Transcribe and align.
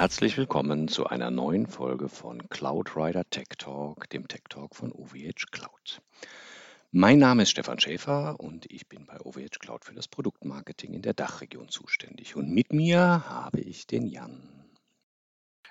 Herzlich 0.00 0.38
willkommen 0.38 0.88
zu 0.88 1.08
einer 1.08 1.30
neuen 1.30 1.66
Folge 1.66 2.08
von 2.08 2.48
Cloud 2.48 2.96
Rider 2.96 3.28
Tech 3.28 3.48
Talk, 3.58 4.08
dem 4.08 4.28
Tech 4.28 4.44
Talk 4.48 4.74
von 4.74 4.92
OVH 4.92 5.50
Cloud. 5.50 6.00
Mein 6.90 7.18
Name 7.18 7.42
ist 7.42 7.50
Stefan 7.50 7.78
Schäfer 7.78 8.40
und 8.40 8.64
ich 8.72 8.88
bin 8.88 9.04
bei 9.04 9.20
OVH 9.20 9.58
Cloud 9.60 9.84
für 9.84 9.92
das 9.92 10.08
Produktmarketing 10.08 10.94
in 10.94 11.02
der 11.02 11.12
Dachregion 11.12 11.68
zuständig. 11.68 12.34
Und 12.34 12.48
mit 12.48 12.72
mir 12.72 13.28
habe 13.28 13.60
ich 13.60 13.86
den 13.86 14.06
Jan. 14.06 14.40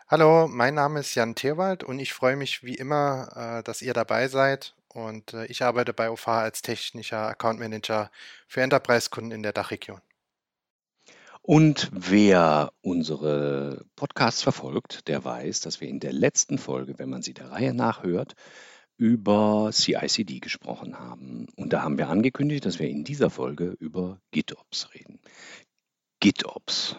Hallo, 0.08 0.48
mein 0.48 0.76
Name 0.76 1.00
ist 1.00 1.16
Jan 1.16 1.34
Theerwald 1.34 1.84
und 1.84 1.98
ich 1.98 2.14
freue 2.14 2.36
mich 2.36 2.64
wie 2.64 2.76
immer, 2.76 3.30
äh, 3.36 3.64
dass 3.64 3.82
ihr 3.82 3.96
dabei 3.96 4.28
seid. 4.28 4.76
Und 4.90 5.34
äh, 5.34 5.48
ich 5.48 5.64
arbeite 5.64 5.92
bei 5.92 6.12
OVH 6.12 6.28
als 6.28 6.62
technischer 6.62 7.30
Account 7.30 7.60
Manager 7.60 8.12
für 8.48 8.62
Enterprise-Kunden 8.62 9.32
in 9.32 9.42
der 9.42 9.54
Dachregion. 9.54 10.02
Und 11.42 11.90
wer 11.92 12.72
unsere 12.82 13.86
Podcasts 13.96 14.42
verfolgt, 14.44 15.08
der 15.08 15.24
weiß, 15.24 15.62
dass 15.62 15.82
wir 15.82 15.88
in 15.88 16.00
der 16.00 16.14
letzten 16.14 16.58
Folge, 16.58 17.00
wenn 17.00 17.10
man 17.10 17.22
sie 17.22 17.34
der 17.34 17.52
Reihe 17.52 17.74
nachhört, 17.74 18.36
über 18.98 19.72
CICD 19.72 20.42
gesprochen 20.42 21.00
haben. 21.00 21.48
Und 21.56 21.72
da 21.72 21.84
haben 21.84 21.98
wir 21.98 22.10
angekündigt, 22.10 22.66
dass 22.66 22.80
wir 22.80 22.90
in 22.90 23.06
dieser 23.06 23.30
Folge 23.30 23.76
über 23.80 24.20
GitOps 24.32 24.94
reden. 24.94 25.22
GitOps, 26.20 26.98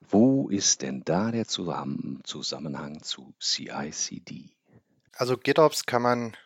wo 0.00 0.48
ist 0.48 0.82
denn 0.82 1.02
da 1.04 1.32
der 1.32 1.46
Zusammenhang 1.48 3.02
zu 3.02 3.34
CICD? 3.42 4.56
Also 5.12 5.36
GitOps 5.36 5.86
kann 5.86 6.02
man 6.02 6.36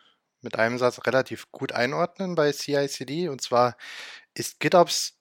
mit 0.41 0.57
einem 0.57 0.79
Satz 0.79 1.05
relativ 1.05 1.51
gut 1.51 1.71
einordnen 1.71 2.33
bei 2.33 2.51
CICD. 2.51 3.29
Und 3.29 3.41
zwar 3.41 3.77
ist 4.33 4.59
GitOps 4.59 5.18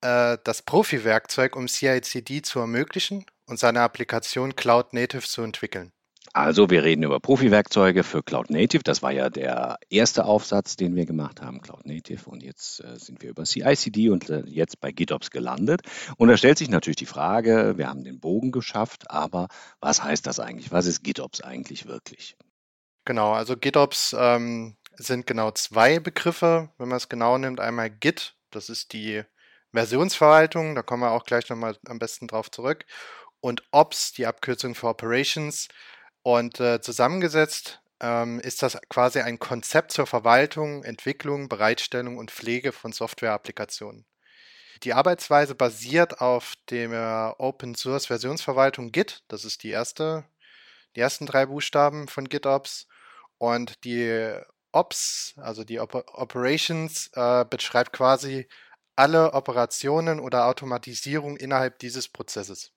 äh, 0.00 0.38
das 0.44 0.62
Profi-Werkzeug, 0.62 1.56
um 1.56 1.68
CICD 1.68 2.42
zu 2.42 2.60
ermöglichen 2.60 3.26
und 3.46 3.58
seine 3.58 3.80
Applikation 3.80 4.56
Cloud 4.56 4.92
Native 4.92 5.22
zu 5.22 5.42
entwickeln. 5.42 5.92
Also 6.34 6.68
wir 6.70 6.84
reden 6.84 7.04
über 7.04 7.20
Profi-Werkzeuge 7.20 8.04
für 8.04 8.22
Cloud 8.22 8.50
Native. 8.50 8.82
Das 8.82 9.02
war 9.02 9.12
ja 9.12 9.30
der 9.30 9.78
erste 9.88 10.24
Aufsatz, 10.24 10.76
den 10.76 10.94
wir 10.94 11.06
gemacht 11.06 11.40
haben, 11.40 11.62
Cloud 11.62 11.86
Native. 11.86 12.28
Und 12.28 12.42
jetzt 12.42 12.84
äh, 12.84 12.98
sind 12.98 13.22
wir 13.22 13.30
über 13.30 13.44
CICD 13.44 14.10
und 14.10 14.28
äh, 14.28 14.42
jetzt 14.46 14.80
bei 14.80 14.92
GitOps 14.92 15.30
gelandet. 15.30 15.82
Und 16.16 16.28
da 16.28 16.36
stellt 16.36 16.58
sich 16.58 16.68
natürlich 16.68 16.96
die 16.96 17.06
Frage, 17.06 17.74
wir 17.76 17.88
haben 17.88 18.04
den 18.04 18.20
Bogen 18.20 18.52
geschafft, 18.52 19.10
aber 19.10 19.48
was 19.80 20.02
heißt 20.02 20.26
das 20.26 20.38
eigentlich? 20.38 20.70
Was 20.70 20.86
ist 20.86 21.02
GitOps 21.02 21.40
eigentlich 21.40 21.86
wirklich? 21.86 22.36
Genau, 23.04 23.32
also 23.32 23.56
GitOps 23.56 24.14
ähm, 24.18 24.76
sind 24.96 25.26
genau 25.26 25.50
zwei 25.52 25.98
Begriffe, 25.98 26.70
wenn 26.76 26.88
man 26.88 26.98
es 26.98 27.08
genau 27.08 27.38
nimmt. 27.38 27.58
Einmal 27.58 27.88
Git, 27.88 28.36
das 28.50 28.68
ist 28.68 28.92
die 28.92 29.22
Versionsverwaltung, 29.72 30.74
da 30.74 30.82
kommen 30.82 31.02
wir 31.02 31.12
auch 31.12 31.24
gleich 31.24 31.48
nochmal 31.48 31.76
am 31.86 31.98
besten 31.98 32.26
drauf 32.26 32.50
zurück. 32.50 32.84
Und 33.40 33.62
Ops, 33.70 34.12
die 34.12 34.26
Abkürzung 34.26 34.74
für 34.74 34.88
Operations, 34.88 35.68
und 36.22 36.60
äh, 36.60 36.80
zusammengesetzt 36.80 37.80
ähm, 38.00 38.38
ist 38.40 38.62
das 38.62 38.78
quasi 38.90 39.20
ein 39.20 39.38
Konzept 39.38 39.92
zur 39.92 40.06
Verwaltung, 40.06 40.84
Entwicklung, 40.84 41.48
Bereitstellung 41.48 42.18
und 42.18 42.30
Pflege 42.30 42.72
von 42.72 42.92
Software-Applikationen. 42.92 44.04
Die 44.82 44.92
Arbeitsweise 44.92 45.54
basiert 45.54 46.20
auf 46.20 46.54
der 46.70 47.36
Open 47.38 47.74
Source 47.74 48.06
Versionsverwaltung 48.06 48.92
Git. 48.92 49.24
Das 49.28 49.44
ist 49.44 49.62
die 49.62 49.70
erste, 49.70 50.24
die 50.94 51.00
ersten 51.00 51.26
drei 51.26 51.46
Buchstaben 51.46 52.08
von 52.08 52.28
GitOps. 52.28 52.86
Und 53.38 53.84
die 53.84 54.38
Ops, 54.70 55.34
also 55.38 55.64
die 55.64 55.80
Op 55.80 55.94
Operations, 55.94 57.10
äh, 57.14 57.44
beschreibt 57.48 57.92
quasi 57.92 58.48
alle 58.98 59.32
Operationen 59.32 60.18
oder 60.18 60.46
Automatisierung 60.46 61.36
innerhalb 61.36 61.78
dieses 61.78 62.08
Prozesses. 62.08 62.72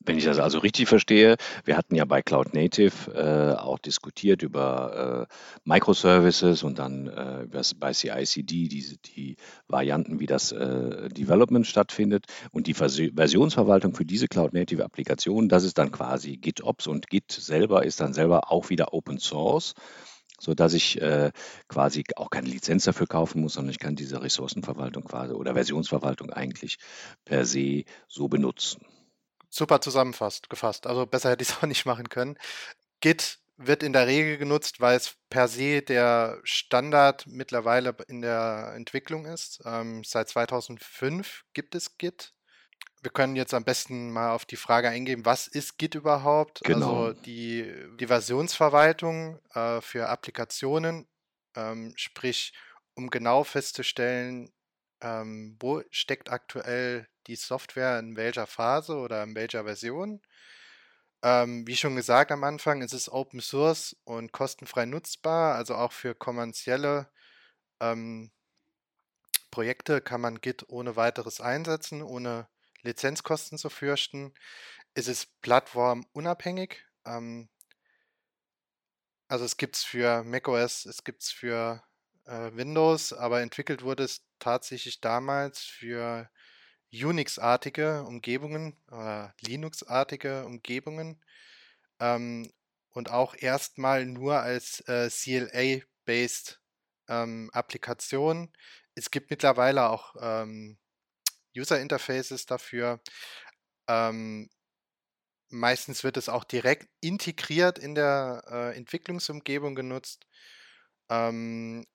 Wenn 0.00 0.16
ich 0.16 0.24
das 0.24 0.38
also 0.38 0.60
richtig 0.60 0.88
verstehe, 0.88 1.36
wir 1.64 1.76
hatten 1.76 1.96
ja 1.96 2.04
bei 2.04 2.22
Cloud 2.22 2.54
Native 2.54 3.12
äh, 3.12 3.60
auch 3.60 3.80
diskutiert 3.80 4.42
über 4.42 5.26
äh, 5.28 5.34
Microservices 5.64 6.62
und 6.62 6.78
dann 6.78 7.08
äh, 7.08 7.46
bei 7.76 7.92
CICD 7.92 8.68
diese, 8.68 8.96
die 8.98 9.36
Varianten, 9.66 10.20
wie 10.20 10.26
das 10.26 10.52
äh, 10.52 11.08
Development 11.08 11.66
stattfindet 11.66 12.26
und 12.52 12.68
die 12.68 12.74
Vers 12.74 13.00
Versionsverwaltung 13.14 13.94
für 13.94 14.04
diese 14.04 14.28
Cloud 14.28 14.54
Native 14.54 14.84
Applikation, 14.84 15.48
das 15.48 15.64
ist 15.64 15.78
dann 15.78 15.90
quasi 15.90 16.36
GitOps 16.36 16.86
und 16.86 17.08
Git 17.08 17.32
selber 17.32 17.84
ist 17.84 18.00
dann 18.00 18.14
selber 18.14 18.52
auch 18.52 18.70
wieder 18.70 18.94
Open 18.94 19.18
Source 19.18 19.74
so 20.38 20.54
dass 20.54 20.72
ich 20.74 21.00
äh, 21.00 21.30
quasi 21.68 22.04
auch 22.16 22.30
keine 22.30 22.48
Lizenz 22.48 22.84
dafür 22.84 23.06
kaufen 23.06 23.42
muss, 23.42 23.54
sondern 23.54 23.70
ich 23.70 23.78
kann 23.78 23.96
diese 23.96 24.22
Ressourcenverwaltung 24.22 25.04
quasi 25.04 25.32
oder 25.32 25.54
Versionsverwaltung 25.54 26.30
eigentlich 26.30 26.78
per 27.24 27.44
se 27.44 27.84
so 28.06 28.28
benutzen 28.28 28.80
super 29.50 29.80
zusammenfasst, 29.80 30.50
gefasst. 30.50 30.86
Also 30.86 31.06
besser 31.06 31.30
hätte 31.30 31.42
ich 31.42 31.50
es 31.50 31.56
auch 31.62 31.66
nicht 31.66 31.86
machen 31.86 32.08
können. 32.08 32.38
Git 33.00 33.38
wird 33.56 33.82
in 33.82 33.92
der 33.92 34.06
Regel 34.06 34.38
genutzt, 34.38 34.80
weil 34.80 34.96
es 34.96 35.16
per 35.30 35.48
se 35.48 35.82
der 35.82 36.38
Standard 36.44 37.26
mittlerweile 37.26 37.94
in 38.06 38.22
der 38.22 38.72
Entwicklung 38.76 39.26
ist. 39.26 39.60
Ähm, 39.64 40.04
seit 40.04 40.28
2005 40.28 41.44
gibt 41.54 41.74
es 41.74 41.98
Git. 41.98 42.32
Wir 43.00 43.12
können 43.12 43.36
jetzt 43.36 43.54
am 43.54 43.64
besten 43.64 44.10
mal 44.10 44.32
auf 44.32 44.44
die 44.44 44.56
Frage 44.56 44.88
eingehen, 44.88 45.24
was 45.24 45.46
ist 45.46 45.78
Git 45.78 45.94
überhaupt? 45.94 46.60
Genau. 46.64 47.06
Also 47.06 47.20
die, 47.20 47.72
die 48.00 48.06
Versionsverwaltung 48.06 49.38
äh, 49.54 49.80
für 49.80 50.08
Applikationen, 50.08 51.06
ähm, 51.54 51.92
sprich, 51.96 52.52
um 52.94 53.10
genau 53.10 53.44
festzustellen, 53.44 54.50
ähm, 55.00 55.56
wo 55.60 55.82
steckt 55.90 56.30
aktuell 56.30 57.08
die 57.28 57.36
Software 57.36 57.98
in 58.00 58.16
welcher 58.16 58.46
Phase 58.46 58.96
oder 58.96 59.22
in 59.22 59.34
welcher 59.36 59.64
Version. 59.64 60.20
Ähm, 61.22 61.66
wie 61.66 61.76
schon 61.76 61.96
gesagt 61.96 62.32
am 62.32 62.44
Anfang, 62.44 62.82
es 62.82 62.92
ist 62.92 63.08
Open 63.08 63.40
Source 63.40 63.96
und 64.04 64.32
kostenfrei 64.32 64.86
nutzbar, 64.86 65.54
also 65.54 65.74
auch 65.74 65.92
für 65.92 66.14
kommerzielle 66.14 67.08
ähm, 67.80 68.30
Projekte 69.50 70.00
kann 70.00 70.20
man 70.20 70.40
Git 70.40 70.68
ohne 70.68 70.96
weiteres 70.96 71.40
einsetzen, 71.40 72.02
ohne 72.02 72.48
Lizenzkosten 72.82 73.58
zu 73.58 73.70
fürchten. 73.70 74.34
Es 74.94 75.08
ist 75.08 75.40
plattformunabhängig. 75.42 76.84
Ähm, 77.04 77.48
also 79.28 79.44
es 79.44 79.56
gibt 79.56 79.76
es 79.76 79.84
für 79.84 80.24
macOS, 80.24 80.86
es 80.86 81.04
gibt 81.04 81.22
es 81.22 81.30
für 81.30 81.82
äh, 82.24 82.50
Windows, 82.54 83.12
aber 83.12 83.40
entwickelt 83.42 83.82
wurde 83.82 84.04
es 84.04 84.24
tatsächlich 84.38 85.00
damals 85.00 85.60
für 85.60 86.30
Unix-artige 86.92 88.04
Umgebungen 88.04 88.76
oder 88.88 89.34
Linux-artige 89.40 90.46
Umgebungen 90.46 91.22
ähm, 92.00 92.50
und 92.90 93.10
auch 93.10 93.34
erstmal 93.34 94.06
nur 94.06 94.40
als 94.40 94.80
äh, 94.88 95.10
CLA-based 95.10 96.60
ähm, 97.08 97.50
Applikation. 97.52 98.50
Es 98.94 99.10
gibt 99.10 99.30
mittlerweile 99.30 99.90
auch 99.90 100.14
ähm, 100.20 100.78
User-Interfaces 101.56 102.46
dafür. 102.46 103.00
Ähm, 103.88 104.50
meistens 105.50 106.04
wird 106.04 106.16
es 106.16 106.28
auch 106.28 106.44
direkt 106.44 106.88
integriert 107.00 107.78
in 107.78 107.94
der 107.94 108.42
äh, 108.50 108.76
Entwicklungsumgebung 108.76 109.74
genutzt. 109.74 110.26
Ähm, 111.10 111.86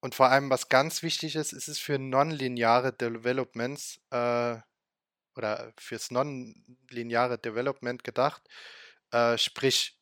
und 0.00 0.14
vor 0.14 0.28
allem, 0.30 0.50
was 0.50 0.68
ganz 0.68 1.02
wichtig 1.02 1.36
ist, 1.36 1.52
ist 1.52 1.68
es 1.68 1.78
für 1.80 1.98
nonlineare 1.98 2.92
Developments 2.92 4.00
äh, 4.10 4.56
oder 5.36 5.72
fürs 5.78 6.10
nonlineare 6.10 7.38
Development 7.38 8.04
gedacht. 8.04 8.42
Äh, 9.12 9.38
sprich, 9.38 9.98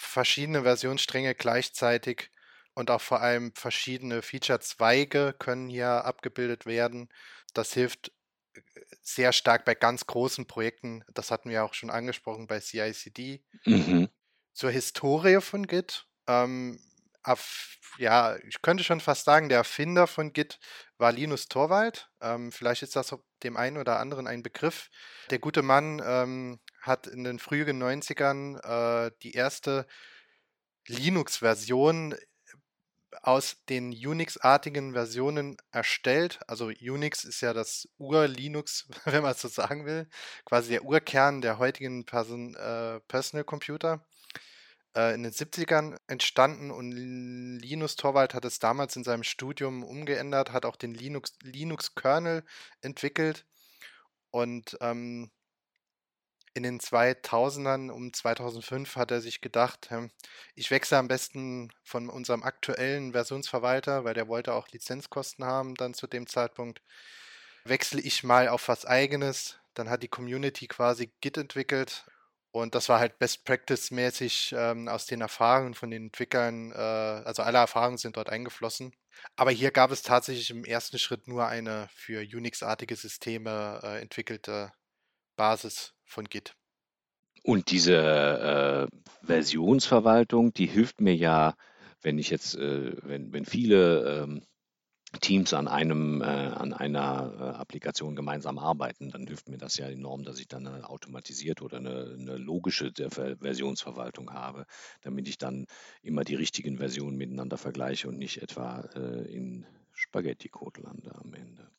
verschiedene 0.00 0.62
Versionsstränge 0.64 1.34
gleichzeitig 1.34 2.31
und 2.74 2.90
auch 2.90 3.00
vor 3.00 3.20
allem 3.20 3.52
verschiedene 3.54 4.22
Feature-Zweige 4.22 5.34
können 5.38 5.68
hier 5.68 6.04
abgebildet 6.04 6.66
werden. 6.66 7.08
Das 7.54 7.72
hilft 7.72 8.12
äh, 8.54 8.60
sehr 9.02 9.32
stark 9.32 9.64
bei 9.64 9.74
ganz 9.74 10.06
großen 10.06 10.46
Projekten. 10.46 11.04
Das 11.12 11.30
hatten 11.30 11.50
wir 11.50 11.64
auch 11.64 11.74
schon 11.74 11.90
angesprochen 11.90 12.46
bei 12.46 12.60
CICD. 12.60 13.42
Mhm. 13.64 14.08
Zur 14.54 14.70
Historie 14.70 15.40
von 15.40 15.66
Git. 15.66 16.06
Ähm, 16.26 16.78
ja, 17.98 18.36
ich 18.48 18.62
könnte 18.62 18.84
schon 18.84 19.00
fast 19.00 19.24
sagen, 19.24 19.48
der 19.48 19.58
Erfinder 19.58 20.06
von 20.06 20.32
Git 20.32 20.58
war 20.98 21.12
Linus 21.12 21.48
Torvald. 21.48 22.10
Ähm, 22.20 22.52
vielleicht 22.52 22.82
ist 22.82 22.96
das 22.96 23.14
dem 23.42 23.56
einen 23.56 23.78
oder 23.78 23.98
anderen 23.98 24.26
ein 24.26 24.42
Begriff. 24.42 24.90
Der 25.30 25.38
gute 25.38 25.62
Mann 25.62 26.02
ähm, 26.04 26.60
hat 26.80 27.06
in 27.06 27.24
den 27.24 27.38
frühen 27.38 27.82
90ern 27.82 29.06
äh, 29.06 29.12
die 29.22 29.32
erste 29.32 29.86
Linux-Version 30.88 32.16
aus 33.22 33.56
den 33.68 33.92
Unix-artigen 33.92 34.92
Versionen 34.92 35.56
erstellt. 35.70 36.40
Also 36.46 36.66
Unix 36.66 37.24
ist 37.24 37.40
ja 37.40 37.52
das 37.52 37.88
Ur-Linux, 37.98 38.88
wenn 39.04 39.22
man 39.22 39.32
es 39.32 39.40
so 39.40 39.48
sagen 39.48 39.84
will, 39.86 40.08
quasi 40.44 40.70
der 40.70 40.84
Urkern 40.84 41.40
der 41.40 41.58
heutigen 41.58 42.04
Person, 42.04 42.54
äh, 42.54 43.00
Personal 43.08 43.44
Computer. 43.44 44.04
Äh, 44.94 45.14
in 45.14 45.22
den 45.22 45.32
70ern 45.32 45.96
entstanden 46.06 46.70
und 46.70 46.92
Linus 46.92 47.96
Torvald 47.96 48.34
hat 48.34 48.44
es 48.44 48.58
damals 48.58 48.96
in 48.96 49.04
seinem 49.04 49.22
Studium 49.22 49.84
umgeändert, 49.84 50.52
hat 50.52 50.64
auch 50.66 50.76
den 50.76 50.94
Linux, 50.94 51.34
Linux-Kernel 51.42 52.44
entwickelt. 52.82 53.46
Und 54.30 54.76
ähm, 54.80 55.30
in 56.54 56.62
den 56.62 56.80
2000ern, 56.80 57.90
um 57.90 58.12
2005 58.12 58.96
hat 58.96 59.10
er 59.10 59.20
sich 59.20 59.40
gedacht, 59.40 59.90
hm, 59.90 60.10
ich 60.54 60.70
wechsle 60.70 60.98
am 60.98 61.08
besten 61.08 61.72
von 61.82 62.08
unserem 62.08 62.42
aktuellen 62.42 63.12
Versionsverwalter, 63.12 64.04
weil 64.04 64.14
der 64.14 64.28
wollte 64.28 64.54
auch 64.54 64.68
Lizenzkosten 64.68 65.44
haben 65.44 65.74
dann 65.74 65.94
zu 65.94 66.06
dem 66.06 66.26
Zeitpunkt, 66.26 66.82
wechsle 67.64 68.00
ich 68.00 68.24
mal 68.24 68.48
auf 68.48 68.68
was 68.68 68.86
eigenes. 68.86 69.58
Dann 69.74 69.88
hat 69.90 70.02
die 70.02 70.08
Community 70.08 70.66
quasi 70.68 71.12
Git 71.20 71.38
entwickelt 71.38 72.04
und 72.52 72.74
das 72.74 72.88
war 72.90 73.00
halt 73.00 73.18
Best 73.18 73.46
Practice-mäßig 73.46 74.54
ähm, 74.56 74.88
aus 74.88 75.06
den 75.06 75.22
Erfahrungen 75.22 75.74
von 75.74 75.90
den 75.90 76.04
Entwicklern, 76.06 76.70
äh, 76.72 76.76
also 76.76 77.42
alle 77.42 77.58
Erfahrungen 77.58 77.96
sind 77.96 78.18
dort 78.18 78.28
eingeflossen. 78.28 78.92
Aber 79.36 79.50
hier 79.50 79.70
gab 79.70 79.90
es 79.90 80.02
tatsächlich 80.02 80.50
im 80.50 80.64
ersten 80.64 80.98
Schritt 80.98 81.28
nur 81.28 81.46
eine 81.46 81.88
für 81.94 82.20
Unix-artige 82.20 82.96
Systeme 82.96 83.80
äh, 83.82 84.02
entwickelte 84.02 84.72
Basis 85.36 85.94
von 86.12 86.26
Git. 86.26 86.54
Und 87.42 87.70
diese 87.70 87.96
äh, 87.96 88.96
Versionsverwaltung, 89.26 90.52
die 90.52 90.66
hilft 90.66 91.00
mir 91.00 91.14
ja, 91.16 91.56
wenn 92.02 92.18
ich 92.18 92.30
jetzt, 92.30 92.54
äh, 92.54 92.92
wenn, 93.02 93.32
wenn 93.32 93.44
viele 93.44 94.22
ähm, 94.22 94.42
Teams 95.20 95.52
an 95.52 95.68
einem, 95.68 96.22
äh, 96.22 96.24
an 96.24 96.72
einer 96.72 97.34
äh, 97.38 97.42
Applikation 97.58 98.16
gemeinsam 98.16 98.58
arbeiten, 98.58 99.10
dann 99.10 99.26
hilft 99.26 99.48
mir 99.48 99.58
das 99.58 99.76
ja 99.76 99.86
enorm, 99.88 100.22
dass 100.24 100.38
ich 100.38 100.48
dann 100.48 100.66
eine 100.66 100.88
automatisierte 100.88 101.64
oder 101.64 101.78
eine, 101.78 102.16
eine 102.18 102.36
logische 102.36 102.92
Versionsverwaltung 102.94 104.32
habe, 104.32 104.66
damit 105.02 105.28
ich 105.28 105.38
dann 105.38 105.66
immer 106.02 106.24
die 106.24 106.34
richtigen 106.34 106.78
Versionen 106.78 107.16
miteinander 107.16 107.58
vergleiche 107.58 108.08
und 108.08 108.18
nicht 108.18 108.40
etwa 108.40 108.80
äh, 108.94 109.32
in 109.32 109.66
Spaghetti-Code 109.92 110.80
lande 110.82 111.14
am 111.14 111.34
Ende. 111.34 111.70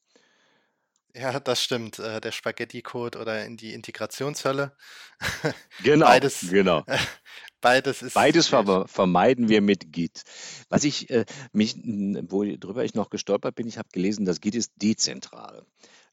Ja, 1.16 1.40
das 1.40 1.64
stimmt. 1.64 2.00
Äh, 2.00 2.20
der 2.22 2.32
Spaghetti-Code 2.32 3.20
oder 3.20 3.46
in 3.46 3.58
die 3.58 3.74
Integrationshölle. 3.74 4.76
Genau, 5.84 6.06
beides, 6.06 6.42
genau. 6.50 6.84
Beides 7.62 8.02
ist. 8.02 8.14
Beides 8.14 8.48
ver 8.48 8.88
vermeiden 8.88 9.48
wir 9.48 9.62
mit 9.62 9.94
Git. 9.94 10.24
Was 10.68 10.84
ich 10.84 11.10
äh, 11.10 11.26
mich, 11.54 11.78
worüber 11.78 12.84
ich 12.84 12.94
noch 12.94 13.10
gestolpert 13.10 13.56
bin, 13.56 13.68
ich 13.68 13.78
habe 13.78 13.88
gelesen, 13.94 14.26
dass 14.26 14.42
Git 14.42 14.56
ist 14.56 14.74
dezentral. 14.76 15.66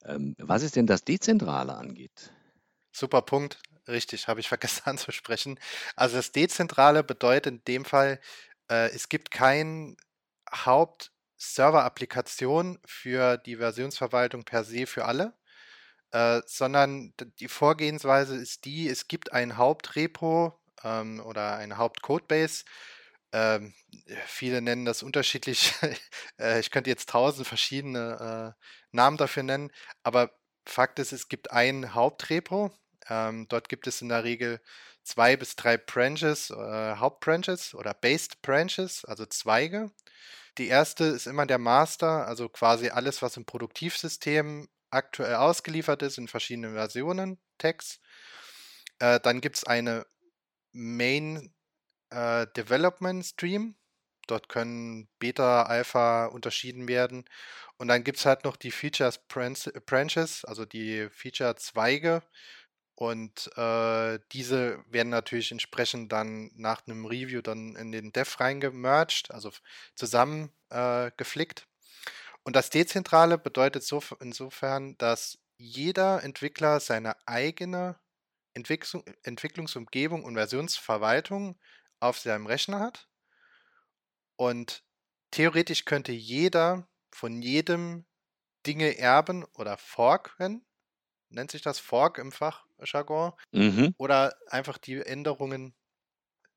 Ähm, 0.04 0.36
was 0.38 0.62
ist 0.62 0.76
denn 0.76 0.86
das 0.86 1.02
Dezentrale 1.02 1.74
an 1.74 1.94
Git? 1.94 2.32
Super 2.92 3.22
Punkt. 3.22 3.58
Richtig, 3.88 4.28
habe 4.28 4.38
ich 4.38 4.48
vergessen 4.48 4.82
anzusprechen. 4.84 5.58
Also 5.96 6.16
das 6.16 6.30
Dezentrale 6.30 7.02
bedeutet 7.02 7.52
in 7.52 7.64
dem 7.64 7.84
Fall, 7.84 8.20
äh, 8.70 8.90
es 8.90 9.08
gibt 9.08 9.32
kein 9.32 9.96
Haupt 10.52 11.12
Server-Applikation 11.40 12.78
für 12.84 13.38
die 13.38 13.56
Versionsverwaltung 13.56 14.44
per 14.44 14.62
se 14.62 14.86
für 14.86 15.06
alle, 15.06 15.34
äh, 16.12 16.42
sondern 16.46 17.14
die 17.40 17.48
Vorgehensweise 17.48 18.36
ist 18.36 18.66
die, 18.66 18.88
es 18.88 19.08
gibt 19.08 19.32
ein 19.32 19.56
Hauptrepo 19.56 20.60
ähm, 20.84 21.20
oder 21.20 21.56
eine 21.56 21.78
Hauptcodebase. 21.78 22.64
Ähm, 23.32 23.74
viele 24.26 24.60
nennen 24.60 24.84
das 24.84 25.02
unterschiedlich. 25.02 25.72
äh, 26.38 26.60
ich 26.60 26.70
könnte 26.70 26.90
jetzt 26.90 27.08
tausend 27.08 27.46
verschiedene 27.46 28.54
äh, 28.58 28.66
Namen 28.92 29.16
dafür 29.16 29.42
nennen, 29.42 29.70
aber 30.02 30.32
Fakt 30.66 30.98
ist, 30.98 31.12
es 31.12 31.28
gibt 31.28 31.52
ein 31.52 31.94
Hauptrepo. 31.94 32.70
Ähm, 33.08 33.46
dort 33.48 33.68
gibt 33.70 33.86
es 33.86 34.02
in 34.02 34.10
der 34.10 34.24
Regel 34.24 34.60
zwei 35.04 35.36
bis 35.36 35.56
drei 35.56 35.78
Branches, 35.78 36.50
äh, 36.50 36.96
Hauptbranches 36.96 37.74
oder 37.74 37.94
Based 37.94 38.42
Branches, 38.42 39.04
also 39.06 39.24
Zweige. 39.26 39.90
Die 40.58 40.68
erste 40.68 41.04
ist 41.04 41.26
immer 41.26 41.46
der 41.46 41.58
Master, 41.58 42.26
also 42.26 42.48
quasi 42.48 42.88
alles, 42.90 43.22
was 43.22 43.36
im 43.36 43.44
Produktivsystem 43.44 44.68
aktuell 44.90 45.36
ausgeliefert 45.36 46.02
ist 46.02 46.18
in 46.18 46.28
verschiedenen 46.28 46.74
Versionen, 46.74 47.38
Tags. 47.58 48.00
Äh, 48.98 49.20
dann 49.20 49.40
gibt 49.40 49.56
es 49.56 49.64
eine 49.64 50.06
Main 50.72 51.54
äh, 52.10 52.46
Development 52.56 53.24
Stream. 53.24 53.76
Dort 54.26 54.48
können 54.48 55.08
Beta, 55.18 55.64
Alpha 55.64 56.26
unterschieden 56.26 56.86
werden. 56.88 57.24
Und 57.78 57.88
dann 57.88 58.04
gibt 58.04 58.18
es 58.18 58.26
halt 58.26 58.44
noch 58.44 58.56
die 58.56 58.70
Features 58.70 59.18
Branches, 59.26 60.44
also 60.44 60.64
die 60.64 61.08
Feature-Zweige. 61.10 62.22
Und 63.00 63.50
äh, 63.56 64.18
diese 64.30 64.84
werden 64.92 65.08
natürlich 65.08 65.50
entsprechend 65.52 66.12
dann 66.12 66.50
nach 66.54 66.86
einem 66.86 67.06
Review 67.06 67.40
dann 67.40 67.74
in 67.76 67.92
den 67.92 68.12
Dev 68.12 68.38
reingemerged, 68.38 69.30
also 69.30 69.50
zusammen 69.94 70.52
äh. 70.68 71.66
Und 72.42 72.56
das 72.56 72.68
Dezentrale 72.68 73.38
bedeutet 73.38 73.84
so, 73.84 74.02
insofern, 74.20 74.98
dass 74.98 75.38
jeder 75.56 76.22
Entwickler 76.22 76.78
seine 76.78 77.16
eigene 77.26 77.98
Entwicklung, 78.52 79.02
Entwicklungsumgebung 79.22 80.22
und 80.22 80.34
Versionsverwaltung 80.34 81.58
auf 82.00 82.18
seinem 82.18 82.46
Rechner 82.46 82.80
hat. 82.80 83.08
Und 84.36 84.84
theoretisch 85.30 85.86
könnte 85.86 86.12
jeder 86.12 86.86
von 87.10 87.40
jedem 87.40 88.04
Dinge 88.66 88.98
erben 88.98 89.46
oder 89.54 89.78
forken 89.78 90.66
nennt 91.30 91.50
sich 91.50 91.62
das 91.62 91.78
Fork 91.78 92.18
im 92.18 92.32
Fachjargon, 92.80 93.32
mhm. 93.52 93.94
oder 93.98 94.34
einfach 94.48 94.78
die 94.78 95.00
Änderungen 95.00 95.74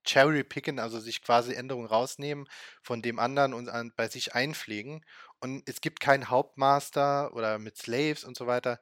cherry 0.05 0.43
picken, 0.43 0.79
also 0.79 0.99
sich 0.99 1.21
quasi 1.21 1.53
Änderungen 1.53 1.87
rausnehmen 1.87 2.47
von 2.81 3.01
dem 3.01 3.19
anderen 3.19 3.53
und 3.53 3.69
an, 3.69 3.93
bei 3.95 4.07
sich 4.07 4.35
einpflegen. 4.35 5.05
Und 5.39 5.63
es 5.67 5.81
gibt 5.81 5.99
keinen 5.99 6.29
Hauptmaster 6.29 7.33
oder 7.33 7.59
mit 7.59 7.77
Slaves 7.77 8.23
und 8.23 8.37
so 8.37 8.47
weiter. 8.47 8.79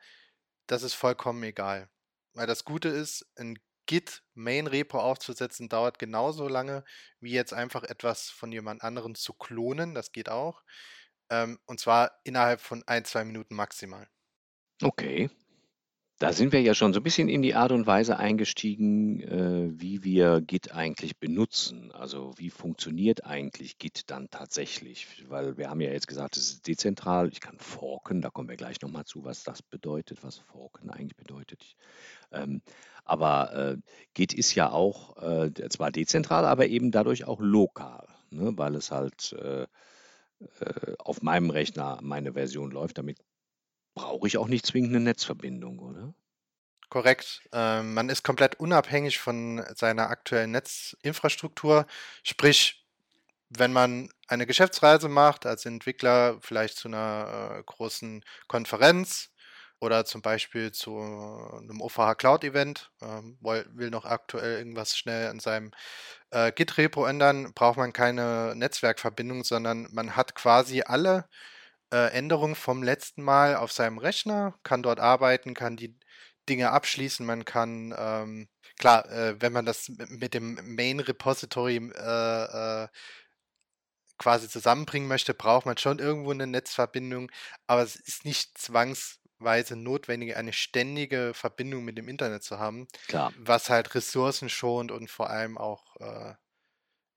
Das 0.67 0.83
ist 0.83 0.93
vollkommen 0.93 1.43
egal. 1.43 1.89
Weil 2.33 2.47
das 2.47 2.65
Gute 2.65 2.89
ist, 2.89 3.25
ein 3.37 3.57
Git 3.87 4.23
Main 4.35 4.67
Repo 4.67 4.99
aufzusetzen 4.99 5.67
dauert 5.67 5.99
genauso 5.99 6.47
lange, 6.47 6.83
wie 7.19 7.31
jetzt 7.31 7.53
einfach 7.53 7.83
etwas 7.83 8.29
von 8.29 8.51
jemand 8.51 8.83
anderem 8.83 9.15
zu 9.15 9.33
klonen. 9.33 9.93
Das 9.93 10.11
geht 10.11 10.29
auch. 10.29 10.63
Ähm, 11.29 11.59
und 11.65 11.79
zwar 11.79 12.19
innerhalb 12.23 12.61
von 12.61 12.83
ein, 12.87 13.05
zwei 13.05 13.25
Minuten 13.25 13.55
maximal. 13.55 14.07
Okay. 14.81 15.29
Da 16.21 16.33
sind 16.33 16.53
wir 16.53 16.61
ja 16.61 16.75
schon 16.75 16.93
so 16.93 16.99
ein 16.99 17.03
bisschen 17.03 17.29
in 17.29 17.41
die 17.41 17.55
Art 17.55 17.71
und 17.71 17.87
Weise 17.87 18.17
eingestiegen, 18.17 19.21
äh, 19.21 19.81
wie 19.81 20.03
wir 20.03 20.39
Git 20.41 20.71
eigentlich 20.71 21.17
benutzen. 21.17 21.91
Also 21.93 22.33
wie 22.37 22.51
funktioniert 22.51 23.25
eigentlich 23.25 23.79
Git 23.79 24.11
dann 24.11 24.29
tatsächlich? 24.29 25.07
Weil 25.29 25.57
wir 25.57 25.71
haben 25.71 25.81
ja 25.81 25.89
jetzt 25.89 26.07
gesagt, 26.07 26.37
es 26.37 26.51
ist 26.51 26.67
dezentral. 26.67 27.29
Ich 27.29 27.41
kann 27.41 27.57
forken, 27.57 28.21
da 28.21 28.29
kommen 28.29 28.49
wir 28.49 28.55
gleich 28.55 28.79
nochmal 28.81 29.05
zu, 29.05 29.23
was 29.23 29.43
das 29.43 29.63
bedeutet, 29.63 30.23
was 30.23 30.37
forken 30.37 30.91
eigentlich 30.91 31.17
bedeutet. 31.17 31.75
Ähm, 32.31 32.61
aber 33.03 33.55
äh, 33.55 33.77
Git 34.13 34.35
ist 34.35 34.53
ja 34.53 34.69
auch 34.69 35.17
äh, 35.17 35.51
zwar 35.69 35.89
dezentral, 35.89 36.45
aber 36.45 36.67
eben 36.67 36.91
dadurch 36.91 37.25
auch 37.25 37.39
lokal, 37.39 38.07
ne? 38.29 38.53
weil 38.57 38.75
es 38.75 38.91
halt 38.91 39.33
äh, 39.41 39.63
äh, 39.63 40.93
auf 40.99 41.23
meinem 41.23 41.49
Rechner 41.49 41.97
meine 42.03 42.33
Version 42.33 42.69
läuft. 42.69 42.99
Damit 42.99 43.17
brauche 43.93 44.27
ich 44.27 44.37
auch 44.37 44.47
nicht 44.47 44.65
zwingend 44.65 44.95
eine 44.95 45.03
Netzverbindung, 45.03 45.79
oder? 45.79 46.13
Korrekt. 46.89 47.41
Ähm, 47.53 47.93
man 47.93 48.09
ist 48.09 48.23
komplett 48.23 48.59
unabhängig 48.59 49.19
von 49.19 49.63
seiner 49.75 50.09
aktuellen 50.09 50.51
Netzinfrastruktur. 50.51 51.85
Sprich, 52.21 52.85
wenn 53.49 53.73
man 53.73 54.09
eine 54.27 54.45
Geschäftsreise 54.45 55.09
macht 55.09 55.45
als 55.45 55.65
Entwickler, 55.65 56.37
vielleicht 56.41 56.77
zu 56.77 56.87
einer 56.89 57.57
äh, 57.59 57.63
großen 57.63 58.23
Konferenz 58.47 59.29
oder 59.79 60.05
zum 60.05 60.21
Beispiel 60.21 60.71
zu 60.71 60.97
einem 60.99 61.81
OVH 61.81 62.15
Cloud 62.15 62.43
Event, 62.43 62.91
ähm, 63.01 63.37
will 63.41 63.89
noch 63.89 64.05
aktuell 64.05 64.57
irgendwas 64.57 64.97
schnell 64.97 65.31
in 65.31 65.39
seinem 65.39 65.71
äh, 66.31 66.51
Git-Repo 66.51 67.05
ändern, 67.05 67.53
braucht 67.53 67.77
man 67.77 67.93
keine 67.93 68.53
Netzwerkverbindung, 68.55 69.43
sondern 69.43 69.87
man 69.91 70.15
hat 70.15 70.35
quasi 70.35 70.83
alle 70.85 71.25
äh, 71.91 72.11
Änderungen 72.11 72.55
vom 72.55 72.83
letzten 72.83 73.21
Mal 73.23 73.55
auf 73.55 73.71
seinem 73.71 73.97
Rechner, 73.97 74.55
kann 74.63 74.83
dort 74.83 74.99
arbeiten, 74.99 75.53
kann 75.53 75.77
die 75.77 75.97
Dinge 76.49 76.71
abschließen. 76.71 77.25
Man 77.25 77.45
kann, 77.45 77.93
ähm, 77.97 78.49
klar, 78.77 79.09
äh, 79.11 79.41
wenn 79.41 79.53
man 79.53 79.65
das 79.65 79.89
mit 80.09 80.33
dem 80.33 80.59
Main 80.75 80.99
Repository 80.99 81.77
äh, 81.77 82.83
äh, 82.83 82.87
quasi 84.17 84.47
zusammenbringen 84.47 85.07
möchte, 85.07 85.33
braucht 85.33 85.65
man 85.65 85.77
schon 85.77 85.99
irgendwo 85.99 86.31
eine 86.31 86.47
Netzverbindung, 86.47 87.31
aber 87.65 87.81
es 87.81 87.95
ist 87.95 88.23
nicht 88.23 88.55
zwangsweise 88.57 89.75
notwendig, 89.75 90.35
eine 90.35 90.53
ständige 90.53 91.33
Verbindung 91.33 91.83
mit 91.83 91.97
dem 91.97 92.07
Internet 92.07 92.43
zu 92.43 92.59
haben, 92.59 92.87
klar. 93.07 93.33
was 93.37 93.71
halt 93.71 93.95
Ressourcen 93.95 94.47
schont 94.47 94.91
und 94.91 95.09
vor 95.09 95.31
allem 95.31 95.57
auch 95.57 95.95
äh, 95.99 96.35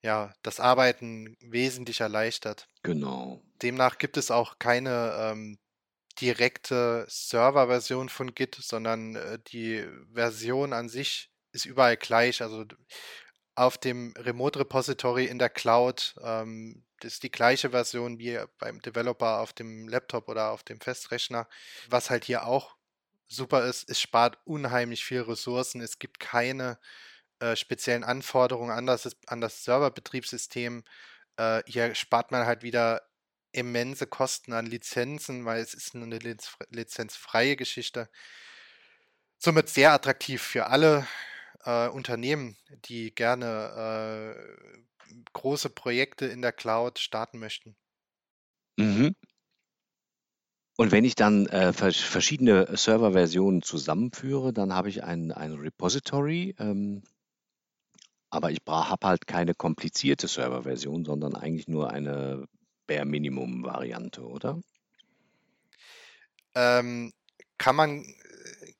ja, 0.04 0.34
das 0.42 0.60
Arbeiten 0.60 1.34
wesentlich 1.40 2.02
erleichtert. 2.02 2.68
Genau. 2.82 3.42
Demnach 3.62 3.96
gibt 3.96 4.18
es 4.18 4.30
auch 4.30 4.58
keine 4.58 5.16
ähm, 5.18 5.58
direkte 6.20 7.06
Serverversion 7.08 8.10
von 8.10 8.34
Git, 8.34 8.54
sondern 8.60 9.16
äh, 9.16 9.38
die 9.48 9.82
Version 10.12 10.74
an 10.74 10.90
sich 10.90 11.30
ist 11.52 11.64
überall 11.64 11.96
gleich. 11.96 12.42
Also 12.42 12.66
auf 13.54 13.78
dem 13.78 14.12
Remote 14.18 14.58
Repository 14.58 15.24
in 15.24 15.38
der 15.38 15.48
Cloud 15.48 16.14
ähm, 16.22 16.84
ist 17.02 17.22
die 17.22 17.30
gleiche 17.30 17.70
Version 17.70 18.18
wie 18.18 18.38
beim 18.58 18.82
Developer 18.82 19.40
auf 19.40 19.54
dem 19.54 19.88
Laptop 19.88 20.28
oder 20.28 20.50
auf 20.50 20.64
dem 20.64 20.82
Festrechner. 20.82 21.48
Was 21.88 22.10
halt 22.10 22.26
hier 22.26 22.46
auch 22.46 22.76
super 23.26 23.64
ist, 23.64 23.88
es 23.88 24.02
spart 24.02 24.36
unheimlich 24.44 25.02
viel 25.02 25.22
Ressourcen. 25.22 25.80
Es 25.80 25.98
gibt 25.98 26.20
keine 26.20 26.78
äh, 27.40 27.56
speziellen 27.56 28.04
Anforderungen 28.04 28.70
an 28.70 28.86
das, 28.86 29.16
an 29.26 29.40
das 29.40 29.64
Serverbetriebssystem. 29.64 30.84
Äh, 31.36 31.62
hier 31.66 31.94
spart 31.94 32.30
man 32.30 32.46
halt 32.46 32.62
wieder 32.62 33.02
immense 33.52 34.06
Kosten 34.06 34.52
an 34.52 34.66
Lizenzen, 34.66 35.44
weil 35.44 35.60
es 35.60 35.74
ist 35.74 35.94
eine 35.94 36.18
liz 36.18 36.56
lizenzfreie 36.70 37.56
Geschichte. 37.56 38.08
Somit 39.38 39.68
sehr 39.68 39.92
attraktiv 39.92 40.42
für 40.42 40.66
alle 40.66 41.06
äh, 41.64 41.88
Unternehmen, 41.88 42.56
die 42.86 43.14
gerne 43.14 44.36
äh, 44.36 45.14
große 45.32 45.70
Projekte 45.70 46.26
in 46.26 46.42
der 46.42 46.52
Cloud 46.52 46.98
starten 46.98 47.38
möchten. 47.38 47.76
Mhm. 48.76 49.14
Und 50.76 50.90
wenn 50.90 51.04
ich 51.04 51.14
dann 51.14 51.46
äh, 51.46 51.72
verschiedene 51.72 52.76
Serverversionen 52.76 53.62
zusammenführe, 53.62 54.52
dann 54.52 54.72
habe 54.72 54.88
ich 54.88 55.04
ein, 55.04 55.30
ein 55.30 55.52
Repository, 55.52 56.56
ähm, 56.58 57.04
aber 58.34 58.50
ich 58.50 58.60
habe 58.66 59.06
halt 59.06 59.26
keine 59.26 59.54
komplizierte 59.54 60.28
Serverversion, 60.28 61.04
sondern 61.04 61.34
eigentlich 61.34 61.68
nur 61.68 61.90
eine 61.90 62.46
Bare 62.86 63.04
Minimum 63.04 63.64
Variante, 63.64 64.22
oder? 64.22 64.60
Ähm, 66.54 67.12
kann 67.58 67.76
man 67.76 68.04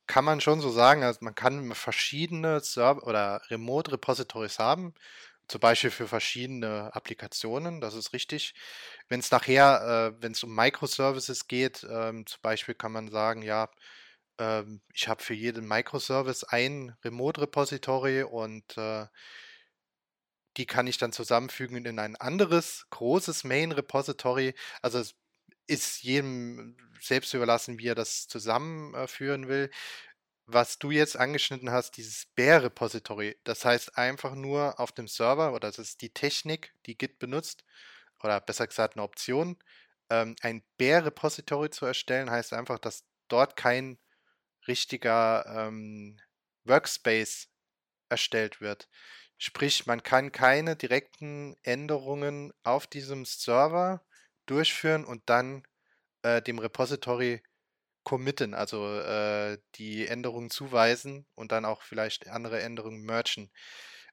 kann 0.06 0.24
man 0.24 0.40
schon 0.40 0.60
so 0.60 0.70
sagen. 0.70 1.02
Also 1.02 1.20
man 1.22 1.34
kann 1.34 1.74
verschiedene 1.74 2.60
Server 2.60 3.06
oder 3.06 3.40
Remote 3.50 3.92
Repositories 3.92 4.58
haben, 4.58 4.94
zum 5.48 5.60
Beispiel 5.60 5.90
für 5.90 6.08
verschiedene 6.08 6.94
Applikationen. 6.94 7.80
Das 7.80 7.94
ist 7.94 8.12
richtig. 8.12 8.54
Wenn 9.08 9.20
es 9.20 9.30
nachher, 9.30 10.14
äh, 10.16 10.22
wenn 10.22 10.32
es 10.32 10.42
um 10.44 10.54
Microservices 10.54 11.48
geht, 11.48 11.86
ähm, 11.90 12.26
zum 12.26 12.40
Beispiel 12.42 12.74
kann 12.74 12.92
man 12.92 13.10
sagen, 13.10 13.42
ja, 13.42 13.68
ähm, 14.38 14.80
ich 14.92 15.08
habe 15.08 15.22
für 15.22 15.34
jeden 15.34 15.66
Microservice 15.66 16.44
ein 16.44 16.96
Remote 17.04 17.40
Repository 17.42 18.22
und 18.22 18.76
äh, 18.76 19.06
die 20.56 20.66
kann 20.66 20.86
ich 20.86 20.98
dann 20.98 21.12
zusammenfügen 21.12 21.84
in 21.84 21.98
ein 21.98 22.16
anderes 22.16 22.86
großes 22.90 23.44
Main 23.44 23.72
Repository. 23.72 24.54
Also 24.82 24.98
es 25.00 25.14
ist 25.66 26.02
jedem 26.02 26.76
selbst 27.00 27.34
überlassen, 27.34 27.78
wie 27.78 27.88
er 27.88 27.94
das 27.94 28.28
zusammenführen 28.28 29.48
will. 29.48 29.70
Was 30.46 30.78
du 30.78 30.90
jetzt 30.90 31.16
angeschnitten 31.16 31.70
hast, 31.70 31.92
dieses 31.96 32.26
Bare 32.36 32.64
Repository, 32.64 33.38
das 33.44 33.64
heißt 33.64 33.96
einfach 33.96 34.34
nur 34.34 34.78
auf 34.78 34.92
dem 34.92 35.08
Server, 35.08 35.52
oder 35.54 35.68
das 35.68 35.78
ist 35.78 36.02
die 36.02 36.10
Technik, 36.12 36.74
die 36.86 36.98
Git 36.98 37.18
benutzt, 37.18 37.64
oder 38.22 38.40
besser 38.40 38.66
gesagt 38.66 38.96
eine 38.96 39.04
Option, 39.04 39.58
ähm, 40.10 40.36
ein 40.42 40.62
Bare 40.78 41.06
Repository 41.06 41.70
zu 41.70 41.86
erstellen, 41.86 42.30
heißt 42.30 42.52
einfach, 42.52 42.78
dass 42.78 43.04
dort 43.28 43.56
kein 43.56 43.98
richtiger 44.68 45.44
ähm, 45.46 46.18
Workspace 46.64 47.48
erstellt 48.08 48.60
wird. 48.60 48.88
Sprich, 49.38 49.86
man 49.86 50.02
kann 50.02 50.32
keine 50.32 50.76
direkten 50.76 51.56
Änderungen 51.62 52.52
auf 52.62 52.86
diesem 52.86 53.24
Server 53.24 54.04
durchführen 54.46 55.04
und 55.04 55.22
dann 55.26 55.64
äh, 56.22 56.40
dem 56.42 56.58
Repository 56.58 57.42
committen, 58.04 58.54
also 58.54 59.00
äh, 59.00 59.58
die 59.76 60.06
Änderungen 60.06 60.50
zuweisen 60.50 61.26
und 61.34 61.52
dann 61.52 61.64
auch 61.64 61.82
vielleicht 61.82 62.28
andere 62.28 62.60
Änderungen 62.62 63.02
merchen. 63.02 63.50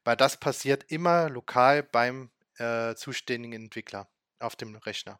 Weil 0.04 0.16
das 0.18 0.40
passiert 0.40 0.86
immer 0.92 1.30
lokal 1.30 1.84
beim 1.84 2.32
äh, 2.58 2.96
zuständigen 2.96 3.64
Entwickler 3.66 4.10
auf 4.40 4.56
dem 4.56 4.76
Rechner. 4.76 5.20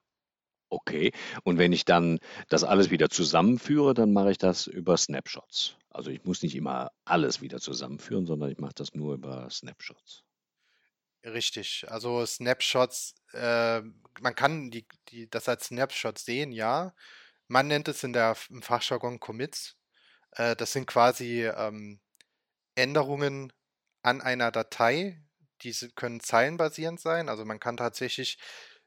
Okay, 0.74 1.12
und 1.44 1.58
wenn 1.58 1.74
ich 1.74 1.84
dann 1.84 2.20
das 2.48 2.64
alles 2.64 2.92
wieder 2.92 3.10
zusammenführe, 3.10 3.94
dann 3.94 4.14
mache 4.14 4.32
ich 4.32 4.38
das 4.38 4.68
über 4.68 4.96
Snapshots. 4.96 5.76
Also 5.90 6.12
ich 6.12 6.24
muss 6.24 6.42
nicht 6.44 6.56
immer 6.56 6.92
alles 7.04 7.42
wieder 7.42 7.60
zusammenführen, 7.60 8.26
sondern 8.26 8.50
ich 8.50 8.58
mache 8.58 8.76
das 8.76 8.94
nur 8.94 9.16
über 9.16 9.50
Snapshots. 9.50 10.24
Richtig, 11.26 11.86
also 11.90 12.26
Snapshots, 12.26 13.16
äh, 13.34 13.82
man 14.22 14.34
kann 14.36 14.72
die, 14.72 14.88
die, 15.10 15.30
das 15.30 15.50
als 15.50 15.66
Snapshot 15.66 16.18
sehen, 16.18 16.54
ja. 16.54 16.96
Man 17.50 17.68
nennt 17.68 17.90
es 17.90 18.06
in 18.06 18.14
der 18.14 18.38
im 18.50 18.62
Fachjargon 18.62 19.20
Commits. 19.20 19.76
Äh, 20.32 20.56
das 20.56 20.72
sind 20.72 20.88
quasi 20.88 21.46
ähm, 21.46 22.00
Änderungen 22.76 23.52
an 24.04 24.22
einer 24.22 24.52
Datei. 24.52 25.22
Diese 25.64 25.92
können 25.92 26.22
zeilenbasierend 26.22 27.02
sein. 27.02 27.28
Also 27.28 27.44
man 27.44 27.60
kann 27.60 27.76
tatsächlich 27.76 28.40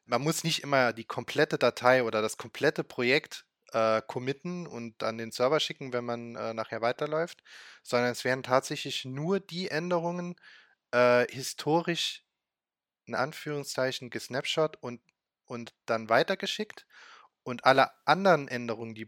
man 0.06 0.23
muss 0.23 0.44
nicht 0.44 0.62
immer 0.62 0.92
die 0.92 1.04
komplette 1.04 1.58
Datei 1.58 2.02
oder 2.02 2.23
das 2.23 2.37
komplette 2.37 2.84
Projekt 2.84 3.46
äh, 3.73 4.02
committen 4.06 4.66
und 4.66 5.02
an 5.02 5.18
den 5.18 5.32
Server 5.32 5.61
schicken, 5.61 5.92
wenn 5.92 6.04
man 6.04 6.37
äh, 6.37 6.54
nachher 6.54 6.80
weiterläuft, 6.80 7.42
sondern 7.82 8.12
es 8.12 8.25
werden 8.25 8.42
tatsächlich 8.42 9.04
nur 9.04 9.40
die 9.40 9.68
Änderungen 9.68 10.37
äh, 10.92 11.26
historisch 11.32 12.23
in 13.06 13.14
Anführungszeichen 13.14 14.11
gesnapshot 14.11 14.76
und, 14.80 15.00
und 15.44 15.75
dann 15.87 16.08
weitergeschickt. 16.08 16.87
Und 17.42 17.66
alle 17.66 17.90
anderen 18.06 18.49
Änderungen, 18.49 18.94
die, 18.94 19.06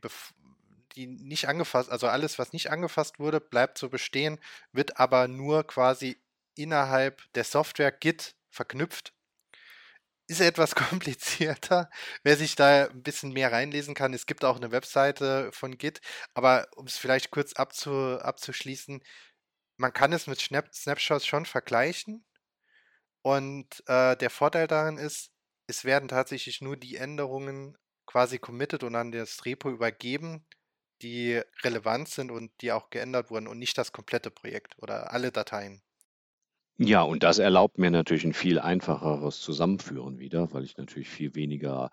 die 0.94 1.06
nicht 1.06 1.48
angefasst, 1.48 1.90
also 1.90 2.08
alles, 2.08 2.38
was 2.38 2.52
nicht 2.52 2.70
angefasst 2.70 3.18
wurde, 3.18 3.40
bleibt 3.40 3.78
so 3.78 3.88
bestehen, 3.88 4.38
wird 4.72 4.98
aber 4.98 5.28
nur 5.28 5.66
quasi 5.66 6.20
innerhalb 6.54 7.22
der 7.32 7.44
Software 7.44 7.92
Git 7.92 8.34
verknüpft 8.50 9.15
ist 10.26 10.40
etwas 10.40 10.74
komplizierter, 10.74 11.90
wer 12.22 12.36
sich 12.36 12.56
da 12.56 12.86
ein 12.86 13.02
bisschen 13.02 13.32
mehr 13.32 13.52
reinlesen 13.52 13.94
kann. 13.94 14.14
Es 14.14 14.26
gibt 14.26 14.44
auch 14.44 14.56
eine 14.56 14.72
Webseite 14.72 15.50
von 15.52 15.78
Git, 15.78 16.00
aber 16.34 16.68
um 16.76 16.86
es 16.86 16.98
vielleicht 16.98 17.30
kurz 17.30 17.52
abzu, 17.54 17.90
abzuschließen, 18.20 19.02
man 19.78 19.92
kann 19.92 20.12
es 20.12 20.26
mit 20.26 20.40
Snap 20.40 20.74
Snapshots 20.74 21.26
schon 21.26 21.46
vergleichen. 21.46 22.24
Und 23.22 23.82
äh, 23.88 24.16
der 24.16 24.30
Vorteil 24.30 24.66
darin 24.68 24.98
ist, 24.98 25.30
es 25.66 25.84
werden 25.84 26.08
tatsächlich 26.08 26.60
nur 26.60 26.76
die 26.76 26.96
Änderungen 26.96 27.76
quasi 28.06 28.38
committed 28.38 28.84
und 28.84 28.94
an 28.94 29.12
das 29.12 29.44
Repo 29.44 29.70
übergeben, 29.70 30.46
die 31.02 31.42
relevant 31.62 32.08
sind 32.08 32.30
und 32.30 32.52
die 32.62 32.72
auch 32.72 32.90
geändert 32.90 33.30
wurden 33.30 33.48
und 33.48 33.58
nicht 33.58 33.76
das 33.78 33.92
komplette 33.92 34.30
Projekt 34.30 34.76
oder 34.78 35.12
alle 35.12 35.32
Dateien. 35.32 35.82
Ja, 36.78 37.02
und 37.02 37.22
das 37.22 37.38
erlaubt 37.38 37.78
mir 37.78 37.90
natürlich 37.90 38.24
ein 38.24 38.34
viel 38.34 38.58
einfacheres 38.58 39.40
Zusammenführen 39.40 40.18
wieder, 40.18 40.52
weil 40.52 40.64
ich 40.64 40.76
natürlich 40.76 41.08
viel 41.08 41.34
weniger 41.34 41.90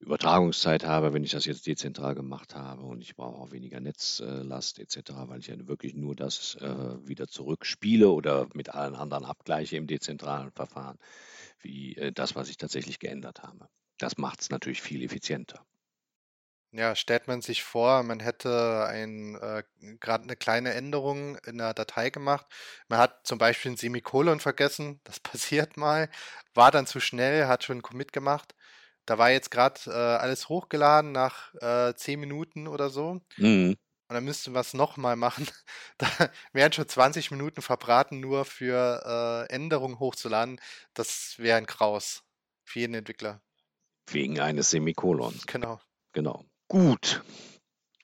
Übertragungszeit 0.00 0.84
habe, 0.86 1.12
wenn 1.12 1.22
ich 1.22 1.32
das 1.32 1.44
jetzt 1.44 1.66
dezentral 1.66 2.14
gemacht 2.14 2.54
habe 2.54 2.82
und 2.82 3.02
ich 3.02 3.14
brauche 3.14 3.36
auch 3.38 3.52
weniger 3.52 3.78
Netzlast 3.80 4.78
etc., 4.78 5.12
weil 5.26 5.40
ich 5.40 5.48
ja 5.48 5.66
wirklich 5.68 5.94
nur 5.94 6.16
das 6.16 6.56
äh, 6.56 7.06
wieder 7.06 7.28
zurückspiele 7.28 8.08
oder 8.10 8.48
mit 8.54 8.70
allen 8.70 8.94
anderen 8.94 9.26
abgleiche 9.26 9.76
im 9.76 9.86
dezentralen 9.86 10.50
Verfahren, 10.52 10.98
wie 11.60 11.96
äh, 11.96 12.10
das, 12.12 12.34
was 12.34 12.48
ich 12.48 12.56
tatsächlich 12.56 12.98
geändert 13.00 13.42
habe. 13.42 13.68
Das 13.98 14.16
macht 14.16 14.40
es 14.40 14.50
natürlich 14.50 14.80
viel 14.80 15.02
effizienter. 15.02 15.64
Ja, 16.74 16.96
stellt 16.96 17.28
man 17.28 17.42
sich 17.42 17.62
vor, 17.62 18.02
man 18.02 18.18
hätte 18.20 18.86
ein, 18.88 19.34
äh, 19.36 19.62
gerade 20.00 20.24
eine 20.24 20.36
kleine 20.36 20.72
Änderung 20.72 21.36
in 21.44 21.58
der 21.58 21.74
Datei 21.74 22.08
gemacht. 22.08 22.46
Man 22.88 22.98
hat 22.98 23.26
zum 23.26 23.36
Beispiel 23.36 23.72
ein 23.72 23.76
Semikolon 23.76 24.40
vergessen, 24.40 24.98
das 25.04 25.20
passiert 25.20 25.76
mal, 25.76 26.08
war 26.54 26.70
dann 26.70 26.86
zu 26.86 26.98
schnell, 26.98 27.46
hat 27.46 27.62
schon 27.64 27.78
'n 27.78 27.82
Commit 27.82 28.12
gemacht. 28.14 28.54
Da 29.04 29.18
war 29.18 29.30
jetzt 29.30 29.50
gerade 29.50 29.80
äh, 29.86 29.90
alles 29.92 30.48
hochgeladen 30.48 31.12
nach 31.12 31.52
äh, 31.56 31.94
10 31.94 32.20
Minuten 32.20 32.66
oder 32.66 32.88
so. 32.88 33.20
Mhm. 33.36 33.76
Und 34.08 34.14
dann 34.14 34.24
müsste 34.24 34.50
man 34.50 34.60
es 34.62 34.74
nochmal 34.74 35.16
machen. 35.16 35.46
Da 35.98 36.06
wären 36.52 36.72
schon 36.72 36.88
20 36.88 37.30
Minuten 37.30 37.62
verbraten, 37.62 38.20
nur 38.20 38.44
für 38.44 39.46
äh, 39.50 39.52
Änderungen 39.54 39.98
hochzuladen. 39.98 40.60
Das 40.94 41.34
wäre 41.38 41.58
ein 41.58 41.66
Graus 41.66 42.22
für 42.64 42.80
jeden 42.80 42.94
Entwickler. 42.94 43.42
Wegen 44.10 44.40
eines 44.40 44.70
Semikolons. 44.70 45.46
Genau. 45.46 45.80
Genau. 46.12 46.44
Gut. 46.68 47.22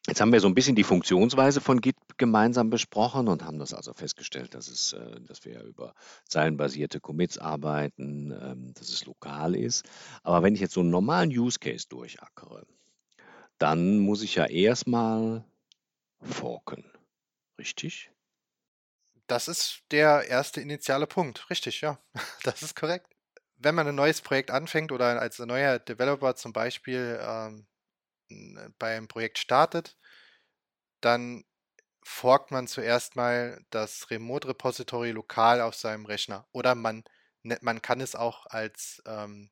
Jetzt 0.08 0.22
haben 0.22 0.32
wir 0.32 0.40
so 0.40 0.48
ein 0.48 0.54
bisschen 0.54 0.74
die 0.74 0.84
Funktionsweise 0.84 1.60
von 1.60 1.82
Git 1.82 1.96
gemeinsam 2.16 2.70
besprochen 2.70 3.28
und 3.28 3.44
haben 3.44 3.58
das 3.58 3.74
also 3.74 3.92
festgestellt, 3.92 4.54
dass 4.54 4.68
es, 4.68 4.94
äh, 4.94 5.20
dass 5.20 5.44
wir 5.44 5.62
über 5.62 5.94
zeilenbasierte 6.26 6.98
Commits 6.98 7.36
arbeiten, 7.36 8.32
ähm, 8.32 8.72
dass 8.72 8.88
es 8.88 9.04
lokal 9.04 9.54
ist. 9.54 9.86
Aber 10.22 10.42
wenn 10.42 10.54
ich 10.54 10.60
jetzt 10.60 10.72
so 10.72 10.80
einen 10.80 10.90
normalen 10.90 11.30
Use 11.30 11.58
Case 11.58 11.86
durchackere, 11.90 12.66
dann 13.58 13.98
muss 13.98 14.22
ich 14.22 14.36
ja 14.36 14.46
erstmal 14.46 15.44
forken. 16.22 16.90
Richtig? 17.58 18.10
Das 19.26 19.46
ist 19.46 19.82
der 19.90 20.26
erste 20.26 20.62
initiale 20.62 21.06
Punkt. 21.06 21.50
Richtig, 21.50 21.82
ja. 21.82 21.98
Das 22.44 22.62
ist 22.62 22.74
korrekt. 22.74 23.14
Wenn 23.58 23.74
man 23.74 23.86
ein 23.86 23.94
neues 23.94 24.22
Projekt 24.22 24.50
anfängt 24.50 24.90
oder 24.90 25.20
als 25.20 25.38
neuer 25.38 25.78
Developer 25.78 26.34
zum 26.34 26.54
Beispiel 26.54 27.18
ähm, 27.20 27.66
äh, 28.30 28.70
bei 28.78 28.96
einem 28.96 29.08
Projekt 29.08 29.38
startet, 29.38 29.96
dann 31.00 31.44
forkt 32.04 32.50
man 32.50 32.66
zuerst 32.68 33.16
mal 33.16 33.60
das 33.70 34.10
Remote 34.10 34.48
Repository 34.48 35.12
lokal 35.12 35.60
auf 35.60 35.74
seinem 35.74 36.06
Rechner. 36.06 36.48
Oder 36.52 36.74
man, 36.74 37.04
ne, 37.42 37.58
man 37.62 37.82
kann 37.82 38.00
es 38.00 38.14
auch 38.16 38.46
als 38.46 39.02
ähm, 39.06 39.50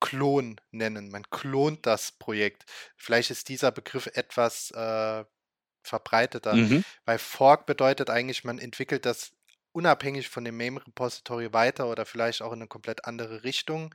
Klon 0.00 0.60
nennen. 0.70 1.10
Man 1.10 1.24
klont 1.30 1.86
das 1.86 2.12
Projekt. 2.12 2.66
Vielleicht 2.96 3.30
ist 3.30 3.48
dieser 3.48 3.72
Begriff 3.72 4.06
etwas 4.08 4.70
äh, 4.72 5.24
verbreiteter, 5.84 6.60
Mhm. 6.60 6.84
weil 7.06 7.18
Fork 7.18 7.66
bedeutet 7.66 8.10
eigentlich, 8.10 8.44
man 8.44 8.58
entwickelt 8.58 9.06
das 9.06 9.32
unabhängig 9.72 10.28
von 10.30 10.44
dem 10.44 10.56
Main-Repository 10.56 11.52
weiter 11.52 11.88
oder 11.88 12.06
vielleicht 12.06 12.42
auch 12.42 12.52
in 12.52 12.60
eine 12.60 12.68
komplett 12.68 13.04
andere 13.06 13.44
Richtung. 13.44 13.94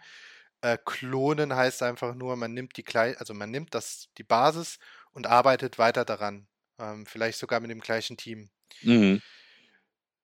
Äh, 0.63 0.77
klonen 0.86 1.53
heißt 1.53 1.84
einfach 1.84 2.15
nur, 2.15 2.38
man 2.38 2.53
nimmt 2.53 2.77
die 2.77 2.86
gleich, 2.86 3.20
also 3.20 3.34
man 3.34 3.51
nimmt 3.51 3.75
das, 3.75 4.08
die 4.17 4.24
Basis 4.24 4.79
und 5.12 5.27
arbeitet 5.27 5.77
weiter 5.77 6.05
daran. 6.05 6.48
Ähm, 6.79 7.05
vielleicht 7.05 7.38
sogar 7.38 7.60
mit 7.60 7.70
dem 7.70 7.82
gleichen 7.82 8.15
Team. 8.15 8.50
Mhm. 8.82 9.22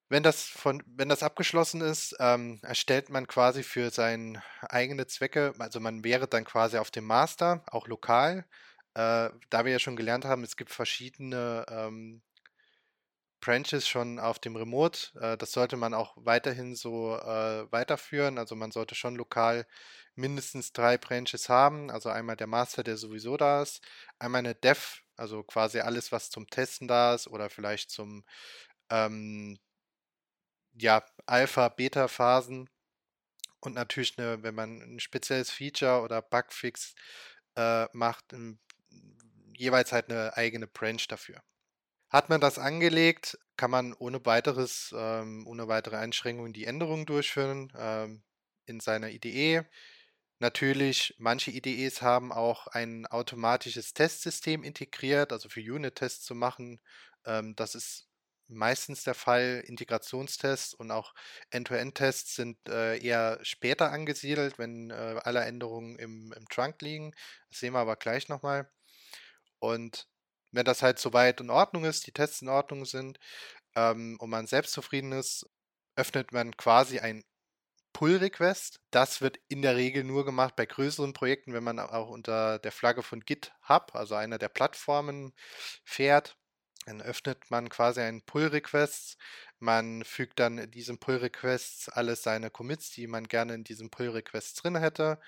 Wenn 0.07 0.23
das 0.23 0.43
von, 0.43 0.81
wenn 0.85 1.09
das 1.09 1.23
abgeschlossen 1.23 1.81
ist, 1.81 2.15
ähm, 2.21 2.61
erstellt 2.63 3.09
man 3.09 3.27
quasi 3.27 3.63
für 3.63 3.89
seine 3.89 4.41
eigene 4.61 5.07
Zwecke, 5.07 5.53
also 5.59 5.81
man 5.81 6.05
wäre 6.05 6.29
dann 6.29 6.45
quasi 6.45 6.77
auf 6.77 6.89
dem 6.89 7.03
Master, 7.03 7.61
auch 7.67 7.89
lokal. 7.89 8.45
Äh, 8.93 9.29
da 9.49 9.65
wir 9.65 9.73
ja 9.73 9.79
schon 9.79 9.97
gelernt 9.97 10.23
haben, 10.23 10.45
es 10.45 10.55
gibt 10.55 10.71
verschiedene 10.71 11.65
ähm, 11.69 12.21
Branches 13.39 13.87
schon 13.87 14.19
auf 14.19 14.39
dem 14.39 14.55
Remote. 14.55 15.11
Äh, 15.19 15.37
das 15.37 15.51
sollte 15.51 15.77
man 15.77 15.93
auch 15.93 16.13
weiterhin 16.17 16.75
so 16.75 17.15
äh, 17.17 17.71
weiterführen. 17.71 18.37
Also 18.37 18.55
man 18.55 18.71
sollte 18.71 18.95
schon 18.95 19.15
lokal 19.15 19.65
mindestens 20.15 20.73
drei 20.73 20.97
Branches 20.97 21.49
haben. 21.49 21.89
Also 21.91 22.09
einmal 22.09 22.35
der 22.35 22.47
Master, 22.47 22.83
der 22.83 22.97
sowieso 22.97 23.37
da 23.37 23.61
ist, 23.61 23.81
einmal 24.19 24.39
eine 24.39 24.55
Dev, 24.55 25.01
also 25.15 25.43
quasi 25.43 25.79
alles, 25.79 26.11
was 26.11 26.29
zum 26.29 26.47
Testen 26.47 26.87
da 26.87 27.15
ist 27.15 27.27
oder 27.27 27.49
vielleicht 27.49 27.91
zum 27.91 28.23
ähm, 28.89 29.59
ja, 30.73 31.03
Alpha, 31.25 31.69
Beta-Phasen 31.69 32.69
und 33.61 33.75
natürlich 33.75 34.17
eine, 34.17 34.43
wenn 34.43 34.55
man 34.55 34.81
ein 34.81 34.99
spezielles 34.99 35.51
Feature 35.51 36.01
oder 36.01 36.21
Bugfix 36.21 36.95
äh, 37.55 37.87
macht, 37.93 38.33
ein, 38.33 38.59
jeweils 39.57 39.91
halt 39.91 40.09
eine 40.09 40.35
eigene 40.37 40.67
Branch 40.67 41.05
dafür. 41.07 41.41
Hat 42.09 42.29
man 42.29 42.41
das 42.41 42.57
angelegt, 42.57 43.37
kann 43.55 43.71
man 43.71 43.93
ohne 43.93 44.25
weiteres, 44.25 44.93
ähm, 44.97 45.45
ohne 45.47 45.67
weitere 45.67 45.97
Einschränkungen 45.97 46.53
die 46.53 46.65
Änderungen 46.65 47.05
durchführen 47.05 47.71
ähm, 47.77 48.23
in 48.65 48.79
seiner 48.79 49.09
IDE. 49.09 49.65
Natürlich, 50.39 51.15
manche 51.19 51.51
IDEs 51.51 52.01
haben 52.01 52.31
auch 52.31 52.67
ein 52.67 53.05
automatisches 53.05 53.93
Testsystem 53.93 54.63
integriert, 54.63 55.33
also 55.33 55.49
für 55.49 55.59
Unit-Tests 55.59 56.25
zu 56.25 56.33
machen. 56.33 56.79
Ähm, 57.25 57.55
das 57.55 57.75
ist 57.75 58.07
meistens 58.47 59.03
der 59.03 59.15
Fall. 59.15 59.63
Integrationstests 59.67 60.73
und 60.73 60.91
auch 60.91 61.13
End-to-End-Tests 61.51 62.35
sind 62.35 62.57
äh, 62.69 62.97
eher 62.97 63.39
später 63.43 63.91
angesiedelt, 63.91 64.57
wenn 64.57 64.91
äh, 64.91 65.19
alle 65.23 65.41
Änderungen 65.41 65.99
im, 65.99 66.33
im 66.33 66.47
Trunk 66.49 66.81
liegen. 66.81 67.13
Das 67.49 67.59
sehen 67.59 67.73
wir 67.73 67.79
aber 67.79 67.97
gleich 67.97 68.29
nochmal. 68.29 68.71
Und 69.59 70.07
wenn 70.51 70.65
das 70.65 70.81
halt 70.83 70.99
soweit 70.99 71.41
in 71.41 71.49
Ordnung 71.49 71.85
ist, 71.85 72.07
die 72.07 72.11
Tests 72.11 72.41
in 72.41 72.49
Ordnung 72.49 72.85
sind 72.85 73.19
ähm, 73.75 74.17
und 74.19 74.29
man 74.29 74.47
selbst 74.47 74.73
zufrieden 74.73 75.11
ist, 75.13 75.47
öffnet 75.95 76.33
man 76.33 76.55
quasi 76.57 76.99
ein 76.99 77.23
Pull-Request. 77.93 78.79
Das 78.91 79.21
wird 79.21 79.39
in 79.49 79.61
der 79.61 79.75
Regel 79.75 80.03
nur 80.03 80.25
gemacht 80.25 80.55
bei 80.55 80.65
größeren 80.65 81.13
Projekten, 81.13 81.53
wenn 81.53 81.63
man 81.63 81.79
auch 81.79 82.09
unter 82.09 82.59
der 82.59 82.71
Flagge 82.71 83.03
von 83.03 83.21
GitHub, 83.21 83.93
also 83.95 84.15
einer 84.15 84.37
der 84.37 84.49
Plattformen, 84.49 85.33
fährt. 85.83 86.37
Dann 86.85 87.01
öffnet 87.01 87.51
man 87.51 87.69
quasi 87.69 88.01
einen 88.01 88.23
Pull-Request. 88.23 89.17
Man 89.59 90.03
fügt 90.05 90.39
dann 90.39 90.57
in 90.57 90.71
diesem 90.71 90.97
Pull-Request 90.99 91.93
alle 91.93 92.15
seine 92.15 92.49
Commits, 92.49 92.89
die 92.91 93.07
man 93.07 93.27
gerne 93.27 93.53
in 93.55 93.63
diesem 93.63 93.89
Pull-Request 93.89 94.63
drin 94.63 94.77
hätte. 94.77 95.19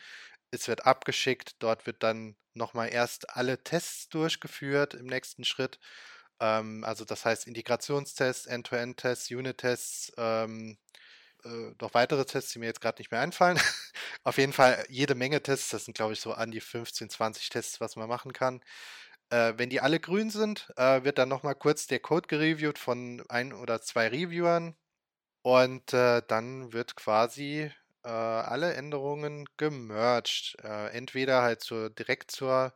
Es 0.51 0.67
wird 0.67 0.86
abgeschickt. 0.86 1.55
Dort 1.60 1.86
wird 1.86 2.03
dann 2.03 2.36
nochmal 2.53 2.89
erst 2.93 3.29
alle 3.31 3.63
Tests 3.63 4.10
durchgeführt 4.10 4.93
im 4.93 5.08
nächsten 5.08 5.43
Schritt. 5.46 5.79
Ähm, 6.39 6.84
also 6.84 7.06
das 7.06 7.25
heißt 7.25 7.47
Integrationstests, 7.47 8.47
End-to-End-Tests, 8.47 9.32
Unit-Tests, 9.32 10.13
ähm, 10.17 10.78
äh, 11.45 11.73
noch 11.82 11.93
weitere 11.93 12.25
Tests, 12.25 12.54
die 12.54 12.60
mir 12.60 12.67
jetzt 12.67 12.82
gerade 12.82 13.02
nicht 13.02 13.12
mehr 13.12 13.21
einfallen. 13.21 13.60
Auf 14.23 14.38
jeden 14.38 14.54
Fall 14.54 14.86
jede 14.89 15.15
Menge 15.15 15.41
Tests. 15.41 15.69
Das 15.69 15.86
sind, 15.86 15.95
glaube 15.95 16.13
ich, 16.13 16.21
so 16.21 16.34
an 16.34 16.52
die 16.52 16.62
15, 16.62 17.10
20 17.10 17.49
Tests, 17.49 17.82
was 17.82 17.95
man 17.95 18.10
machen 18.10 18.34
kann. 18.34 18.62
Äh, 19.30 19.54
wenn 19.58 19.69
die 19.69 19.82
alle 19.82 19.99
grün 19.99 20.30
sind, 20.30 20.71
äh, 20.78 21.04
wird 21.04 21.17
dann 21.17 21.30
nochmal 21.30 21.56
kurz 21.56 21.88
der 21.88 21.99
Code 21.99 22.28
gereviewt 22.28 22.80
von 22.80 23.23
ein 23.30 23.54
oder 23.54 23.82
zwei 23.82 24.08
Reviewern. 24.10 24.75
Und 25.43 25.93
äh, 25.93 26.21
dann 26.28 26.73
wird 26.73 26.95
quasi 26.95 27.71
äh, 28.03 28.09
alle 28.09 28.73
Änderungen 28.73 29.45
gemerged. 29.57 30.57
Äh, 30.63 30.89
entweder 30.95 31.41
halt 31.41 31.61
zur, 31.61 31.89
direkt 31.89 32.31
zur 32.31 32.73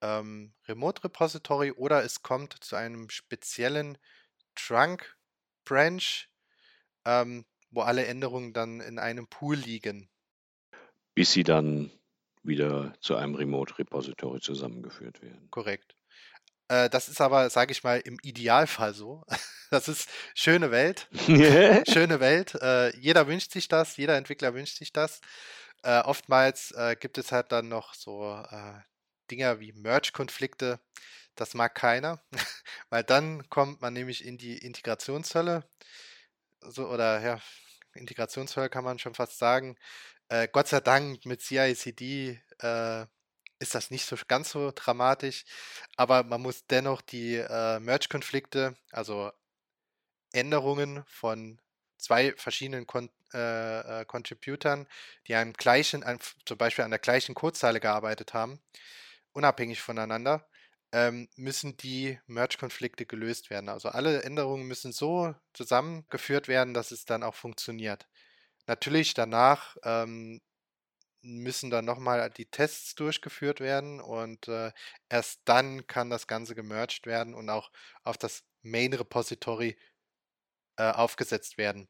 ähm, 0.00 0.52
Remote 0.68 1.04
Repository 1.04 1.72
oder 1.72 2.04
es 2.04 2.22
kommt 2.22 2.62
zu 2.62 2.76
einem 2.76 3.08
speziellen 3.08 3.98
Trunk 4.54 5.16
Branch, 5.64 6.28
ähm, 7.04 7.44
wo 7.70 7.82
alle 7.82 8.06
Änderungen 8.06 8.52
dann 8.52 8.80
in 8.80 8.98
einem 8.98 9.28
Pool 9.28 9.56
liegen. 9.56 10.10
Bis 11.14 11.32
sie 11.32 11.44
dann 11.44 11.90
wieder 12.42 12.94
zu 13.00 13.16
einem 13.16 13.34
Remote 13.34 13.78
Repository 13.78 14.40
zusammengeführt 14.40 15.22
werden. 15.22 15.48
Korrekt. 15.50 15.96
Äh, 16.72 16.88
das 16.88 17.10
ist 17.10 17.20
aber, 17.20 17.50
sage 17.50 17.72
ich 17.72 17.84
mal, 17.84 18.00
im 18.00 18.18
Idealfall 18.22 18.94
so. 18.94 19.24
Das 19.70 19.88
ist 19.88 20.10
schöne 20.34 20.70
Welt. 20.70 21.08
schöne 21.88 22.20
Welt. 22.20 22.54
Äh, 22.56 22.94
jeder 22.98 23.26
wünscht 23.26 23.52
sich 23.52 23.68
das, 23.68 23.96
jeder 23.96 24.18
Entwickler 24.18 24.52
wünscht 24.52 24.76
sich 24.76 24.92
das. 24.92 25.22
Äh, 25.82 26.00
oftmals 26.00 26.74
gibt 27.00 27.16
es 27.16 27.32
halt 27.32 27.52
dann 27.52 27.68
noch 27.68 27.94
so 27.94 28.44
Dinger 29.30 29.60
wie 29.60 29.72
Merge-Konflikte. 29.72 30.78
Das 31.36 31.54
mag 31.54 31.74
keiner, 31.74 32.22
weil 32.90 33.02
dann 33.02 33.48
kommt 33.48 33.80
man 33.80 33.94
nämlich 33.94 34.26
in 34.26 34.36
die 34.36 34.58
Integrationshölle. 34.58 35.64
So, 36.60 36.86
oder 36.88 37.22
ja, 37.22 37.40
Integrationshölle 37.94 38.68
kann 38.68 38.84
man 38.84 38.98
schon 38.98 39.14
fast 39.14 39.38
sagen. 39.38 39.78
Gott 40.52 40.68
sei 40.68 40.80
Dank 40.80 41.24
mit 41.24 41.40
CICD 41.40 42.42
äh, 42.58 43.06
ist 43.62 43.74
das 43.74 43.90
nicht 43.90 44.04
so 44.04 44.16
ganz 44.28 44.50
so 44.50 44.72
dramatisch, 44.74 45.44
aber 45.96 46.24
man 46.24 46.42
muss 46.42 46.66
dennoch 46.66 47.00
die 47.00 47.36
äh, 47.36 47.80
Merge-Konflikte, 47.80 48.76
also 48.90 49.32
Änderungen 50.32 51.04
von 51.06 51.60
zwei 51.96 52.34
verschiedenen 52.36 52.86
Kon 52.86 53.08
äh, 53.32 54.00
äh, 54.02 54.04
Contributern, 54.04 54.86
die 55.26 55.34
an 55.34 55.54
gleichen, 55.54 56.02
an, 56.02 56.18
zum 56.44 56.58
Beispiel 56.58 56.84
an 56.84 56.90
der 56.90 57.00
gleichen 57.00 57.34
Codezeile 57.34 57.80
gearbeitet 57.80 58.34
haben, 58.34 58.60
unabhängig 59.32 59.80
voneinander, 59.80 60.46
ähm, 60.92 61.28
müssen 61.36 61.76
die 61.78 62.18
Merge-Konflikte 62.26 63.06
gelöst 63.06 63.48
werden. 63.48 63.70
Also 63.70 63.88
alle 63.88 64.22
Änderungen 64.24 64.66
müssen 64.66 64.92
so 64.92 65.34
zusammengeführt 65.54 66.48
werden, 66.48 66.74
dass 66.74 66.90
es 66.90 67.06
dann 67.06 67.22
auch 67.22 67.34
funktioniert. 67.34 68.06
Natürlich 68.66 69.14
danach 69.14 69.76
ähm, 69.84 70.40
müssen 71.22 71.70
dann 71.70 71.84
nochmal 71.84 72.30
die 72.30 72.46
Tests 72.46 72.94
durchgeführt 72.94 73.60
werden 73.60 74.00
und 74.00 74.48
äh, 74.48 74.72
erst 75.08 75.40
dann 75.44 75.86
kann 75.86 76.10
das 76.10 76.26
Ganze 76.26 76.54
gemerged 76.54 77.06
werden 77.06 77.34
und 77.34 77.48
auch 77.48 77.70
auf 78.02 78.18
das 78.18 78.44
Main 78.62 78.92
Repository 78.92 79.76
äh, 80.76 80.90
aufgesetzt 80.90 81.58
werden. 81.58 81.88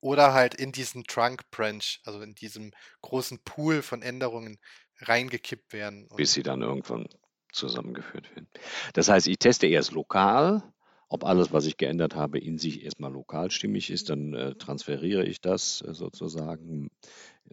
Oder 0.00 0.34
halt 0.34 0.54
in 0.54 0.72
diesen 0.72 1.04
Trunk 1.04 1.50
Branch, 1.50 2.00
also 2.04 2.20
in 2.20 2.34
diesem 2.34 2.72
großen 3.00 3.42
Pool 3.42 3.80
von 3.80 4.02
Änderungen 4.02 4.58
reingekippt 4.98 5.72
werden. 5.72 6.08
Bis 6.16 6.34
sie 6.34 6.42
dann 6.42 6.60
irgendwann 6.60 7.08
zusammengeführt 7.52 8.28
werden. 8.30 8.48
Das 8.92 9.08
heißt, 9.08 9.28
ich 9.28 9.38
teste 9.38 9.66
erst 9.66 9.92
lokal, 9.92 10.73
ob 11.14 11.22
alles, 11.22 11.52
was 11.52 11.64
ich 11.66 11.76
geändert 11.76 12.16
habe, 12.16 12.40
in 12.40 12.58
sich 12.58 12.82
erstmal 12.82 13.12
lokal 13.12 13.52
stimmig 13.52 13.88
ist. 13.88 14.10
Dann 14.10 14.34
äh, 14.34 14.56
transferiere 14.56 15.24
ich 15.24 15.40
das 15.40 15.80
äh, 15.82 15.94
sozusagen 15.94 16.90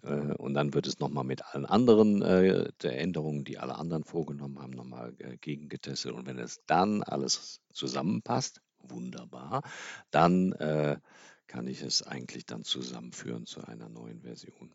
äh, 0.02 0.34
und 0.34 0.56
dann 0.56 0.74
wird 0.74 0.88
es 0.88 0.98
nochmal 0.98 1.26
mit 1.26 1.46
allen 1.46 1.68
anderen 1.68 2.24
äh, 2.24 2.72
der 2.82 3.00
Änderungen, 3.00 3.44
die 3.44 3.60
alle 3.60 3.76
anderen 3.76 4.04
vorgenommen 4.04 4.60
haben, 4.60 4.72
nochmal 4.72 5.14
äh, 5.20 5.38
gegengetestet. 5.38 6.12
Und 6.12 6.26
wenn 6.26 6.40
es 6.40 6.66
dann 6.66 7.04
alles 7.04 7.62
zusammenpasst, 7.72 8.62
wunderbar, 8.80 9.62
dann 10.10 10.54
äh, 10.54 10.98
kann 11.46 11.68
ich 11.68 11.84
es 11.84 12.02
eigentlich 12.02 12.48
dann 12.48 12.64
zusammenführen 12.64 13.46
zu 13.46 13.64
einer 13.64 13.90
neuen 13.90 14.22
Version 14.24 14.74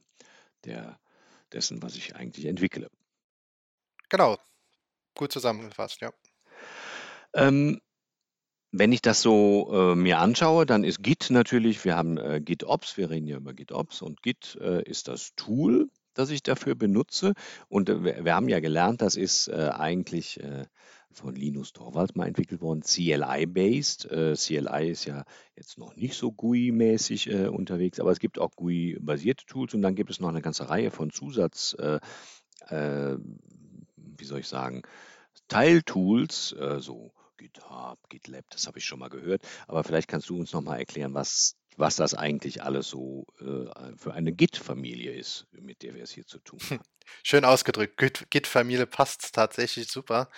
der, 0.65 1.01
dessen, 1.53 1.83
was 1.83 1.97
ich 1.97 2.15
eigentlich 2.15 2.47
entwickle. 2.47 2.89
Genau, 4.11 4.39
gut 5.17 5.33
zusammengefasst, 5.33 6.01
ja. 6.03 6.13
Ähm, 7.35 7.81
wenn 8.73 8.93
ich 8.93 9.03
das 9.03 9.23
so 9.23 9.71
äh, 9.73 9.95
mir 9.95 10.19
anschaue, 10.19 10.67
dann 10.67 10.85
ist 10.85 11.03
Git 11.03 11.31
natürlich, 11.31 11.85
wir 11.85 11.97
haben 11.97 12.19
äh, 12.19 12.41
GitOps, 12.41 12.97
wir 12.97 13.11
reden 13.11 13.27
ja 13.27 13.37
über 13.37 13.55
GitOps 13.55 14.03
und 14.03 14.23
Git 14.23 14.59
äh, 14.61 14.83
ist 14.83 15.09
das 15.09 15.35
Tool, 15.37 15.89
das 16.15 16.31
ich 16.31 16.43
dafür 16.43 16.75
benutze. 16.75 17.35
Und 17.69 17.89
äh, 17.89 18.03
wir, 18.05 18.25
wir, 18.25 18.35
haben 18.35 18.49
ja 18.49 18.61
gelernt, 18.61 19.03
das 19.03 19.17
ist 19.17 19.49
äh, 19.49 19.71
eigentlich 19.73 20.41
äh, 20.41 20.65
von 21.13 21.35
Linus 21.35 21.73
Torvalds 21.73 22.15
mal 22.15 22.27
entwickelt 22.27 22.61
worden, 22.61 22.83
CLI-based. 22.83 24.09
CLI 24.35 24.91
ist 24.91 25.07
ja 25.07 25.25
jetzt 25.55 25.79
noch 25.79 25.97
nicht 25.97 26.15
so 26.15 26.31
GUI-mäßig 26.31 27.49
unterwegs, 27.49 28.01
aber 28.01 28.11
es 28.11 28.19
gibt 28.19 28.39
auch 28.39 28.51
GUI-basierte 28.55 29.47
Tools 29.47 29.73
und 29.73 29.81
dann 29.81 29.95
gibt 29.95 30.11
es 30.11 30.21
noch 30.21 30.29
eine 30.29 30.43
ganze 30.43 30.69
Reihe 30.69 30.91
von 30.91 31.11
Zusatz, 31.11 31.75
wie 32.69 33.17
soll 34.25 34.41
ich 34.41 34.47
sagen, 34.47 34.83
Teiltools, 35.49 36.55
so 36.81 37.13
GitHub, 37.47 37.99
GitLab, 38.09 38.45
das 38.51 38.67
habe 38.67 38.79
ich 38.79 38.85
schon 38.85 38.99
mal 38.99 39.09
gehört. 39.09 39.43
Aber 39.69 39.85
vielleicht 39.85 40.09
kannst 40.09 40.29
du 40.29 40.39
uns 40.39 40.53
noch 40.53 40.63
mal 40.63 40.79
erklären, 40.79 41.15
was, 41.15 41.57
was 41.77 41.97
das 41.97 42.15
eigentlich 42.15 42.63
alles 42.63 42.89
so 42.89 43.27
äh, 43.41 43.97
für 43.97 44.15
eine 44.15 44.33
Git-Familie 44.33 45.13
ist, 45.13 45.47
mit 45.53 45.83
der 45.83 45.95
wir 45.95 46.03
es 46.03 46.11
hier 46.11 46.27
zu 46.27 46.39
tun 46.39 46.59
haben. 46.71 46.81
Schön 47.23 47.45
ausgedrückt. 47.45 47.97
Git-Familie 48.31 48.87
passt 48.87 49.33
tatsächlich 49.35 49.89
super. 49.89 50.29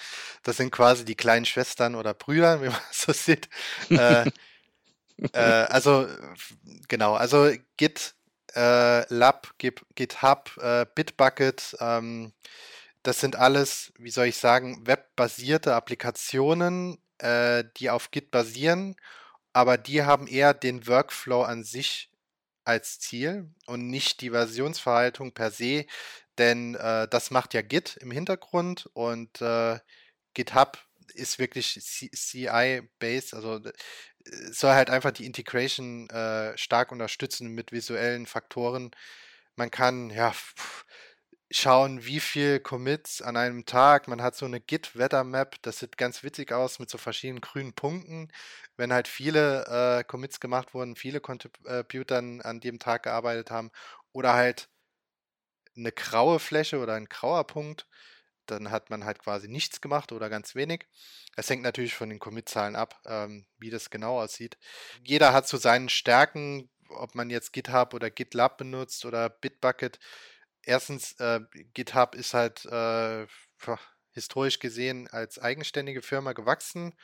Das 0.42 0.59
sind 0.59 0.71
quasi 0.71 1.05
die 1.05 1.14
kleinen 1.14 1.47
Schwestern 1.47 1.94
oder 1.94 2.12
Brüder, 2.12 2.62
wie 2.62 2.68
man 2.68 2.81
so 2.92 3.12
sieht. 3.12 3.49
äh, 3.88 4.31
äh, 5.33 5.38
also, 5.38 6.07
genau, 6.88 7.14
also 7.14 7.51
Git, 7.77 8.14
äh, 8.55 9.12
Lab, 9.12 9.55
GitHub, 9.59 10.57
äh, 10.59 10.87
Bitbucket, 10.94 11.77
ähm, 11.81 12.33
das 13.09 13.21
sind 13.21 13.37
alles, 13.37 13.90
wie 13.99 14.11
soll 14.11 14.27
ich 14.27 14.37
sagen, 14.37 14.87
webbasierte 14.87 15.75
Applikationen, 15.75 16.99
äh, 17.16 17.64
die 17.79 17.88
auf 17.88 18.11
Git 18.11 18.31
basieren, 18.31 18.97
aber 19.55 19.79
die 19.79 20.03
haben 20.03 20.27
eher 20.27 20.53
den 20.53 20.87
Workflow 20.87 21.42
an 21.42 21.64
sich 21.64 22.11
als 22.64 23.01
Ziel 23.01 23.51
und 23.64 23.88
nicht 23.88 24.21
die 24.21 24.29
Versionsverhaltung 24.29 25.33
per 25.33 25.51
se, 25.51 25.87
denn 26.37 26.75
äh, 26.75 27.09
das 27.09 27.31
macht 27.31 27.55
ja 27.55 27.62
Git 27.62 27.97
im 27.97 28.11
Hintergrund 28.11 28.90
und 28.92 29.40
äh, 29.40 29.79
GitHub 30.35 30.79
ist 31.14 31.38
wirklich 31.38 31.79
CI-based, 31.81 33.33
also 33.33 33.57
äh, 33.57 33.73
soll 34.53 34.75
halt 34.75 34.90
einfach 34.90 35.12
die 35.12 35.25
Integration 35.25 36.11
äh, 36.11 36.59
stark 36.59 36.92
unterstützen 36.92 37.55
mit 37.55 37.73
visuellen 37.73 38.27
Faktoren. 38.27 38.90
Man 39.57 39.71
kann, 39.71 40.11
ja, 40.11 40.31
pff, 40.33 40.85
schauen, 41.50 42.04
wie 42.04 42.20
viel 42.20 42.61
Commits 42.61 43.22
an 43.22 43.37
einem 43.37 43.64
Tag. 43.64 44.08
Man 44.08 44.22
hat 44.22 44.37
so 44.37 44.46
eine 44.46 44.61
Git-Weather-Map, 44.61 45.56
das 45.62 45.78
sieht 45.78 45.96
ganz 45.96 46.22
witzig 46.22 46.52
aus 46.52 46.78
mit 46.78 46.90
so 46.90 46.98
verschiedenen 46.98 47.40
grünen 47.40 47.72
Punkten. 47.72 48.30
Wenn 48.76 48.92
halt 48.92 49.08
viele 49.08 49.64
äh, 49.66 50.04
Commits 50.04 50.40
gemacht 50.40 50.74
wurden, 50.74 50.96
viele 50.96 51.20
Computern 51.20 52.40
an 52.42 52.61
dem 52.61 52.78
Tag 52.78 53.04
gearbeitet 53.04 53.50
haben 53.50 53.70
oder 54.12 54.34
halt 54.34 54.68
eine 55.76 55.92
graue 55.92 56.38
Fläche 56.38 56.78
oder 56.78 56.94
ein 56.94 57.06
grauer 57.06 57.46
Punkt, 57.46 57.87
dann 58.46 58.70
hat 58.70 58.90
man 58.90 59.04
halt 59.04 59.18
quasi 59.18 59.48
nichts 59.48 59.80
gemacht 59.80 60.12
oder 60.12 60.28
ganz 60.28 60.54
wenig. 60.54 60.87
Es 61.37 61.48
hängt 61.50 61.62
natürlich 61.62 61.94
von 61.94 62.08
den 62.08 62.18
Commit-Zahlen 62.18 62.76
ab, 62.76 63.00
ähm, 63.06 63.46
wie 63.58 63.70
das 63.70 63.90
genau 63.90 64.20
aussieht. 64.20 64.58
Jeder 65.04 65.32
hat 65.32 65.48
so 65.48 65.56
seinen 65.56 65.88
Stärken, 65.88 66.68
ob 66.88 67.14
man 67.14 67.30
jetzt 67.30 67.52
GitHub 67.52 67.94
oder 67.94 68.11
GitLab 68.11 68.58
benutzt 68.58 69.04
oder 69.04 69.28
Bitbucket 69.28 69.98
erstens, 70.68 71.12
äh, 71.20 71.40
GitHub 71.74 72.14
ist 72.14 72.35
halt 72.35 72.64
äh, 72.66 73.26
historisch 74.12 74.59
gesehen 74.59 75.09
als 75.09 75.38
eigenständige 75.38 76.02
Firma 76.02 76.33
gewachsen. 76.33 76.94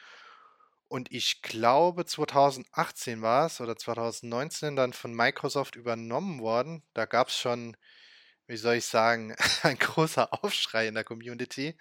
Und 0.89 1.11
ich 1.13 1.43
glaube, 1.43 2.05
2018 2.07 3.23
war 3.23 3.47
es 3.47 3.61
oder 3.61 3.77
2019 3.77 4.77
dann 4.77 4.93
von 4.93 5.15
Microsoft 5.15 5.77
übernommen 5.77 6.41
worden. 6.41 6.83
Da 6.95 7.07
gab 7.07 7.29
es 7.29 7.39
schon, 7.39 7.77
wie 8.47 8.57
soll 8.59 8.77
ich 8.77 8.85
sagen, 8.87 9.35
ein 9.63 9.79
großer 9.79 10.33
Aufschrei 10.45 10.87
in 10.89 10.95
der 10.95 11.05
Community. 11.05 11.77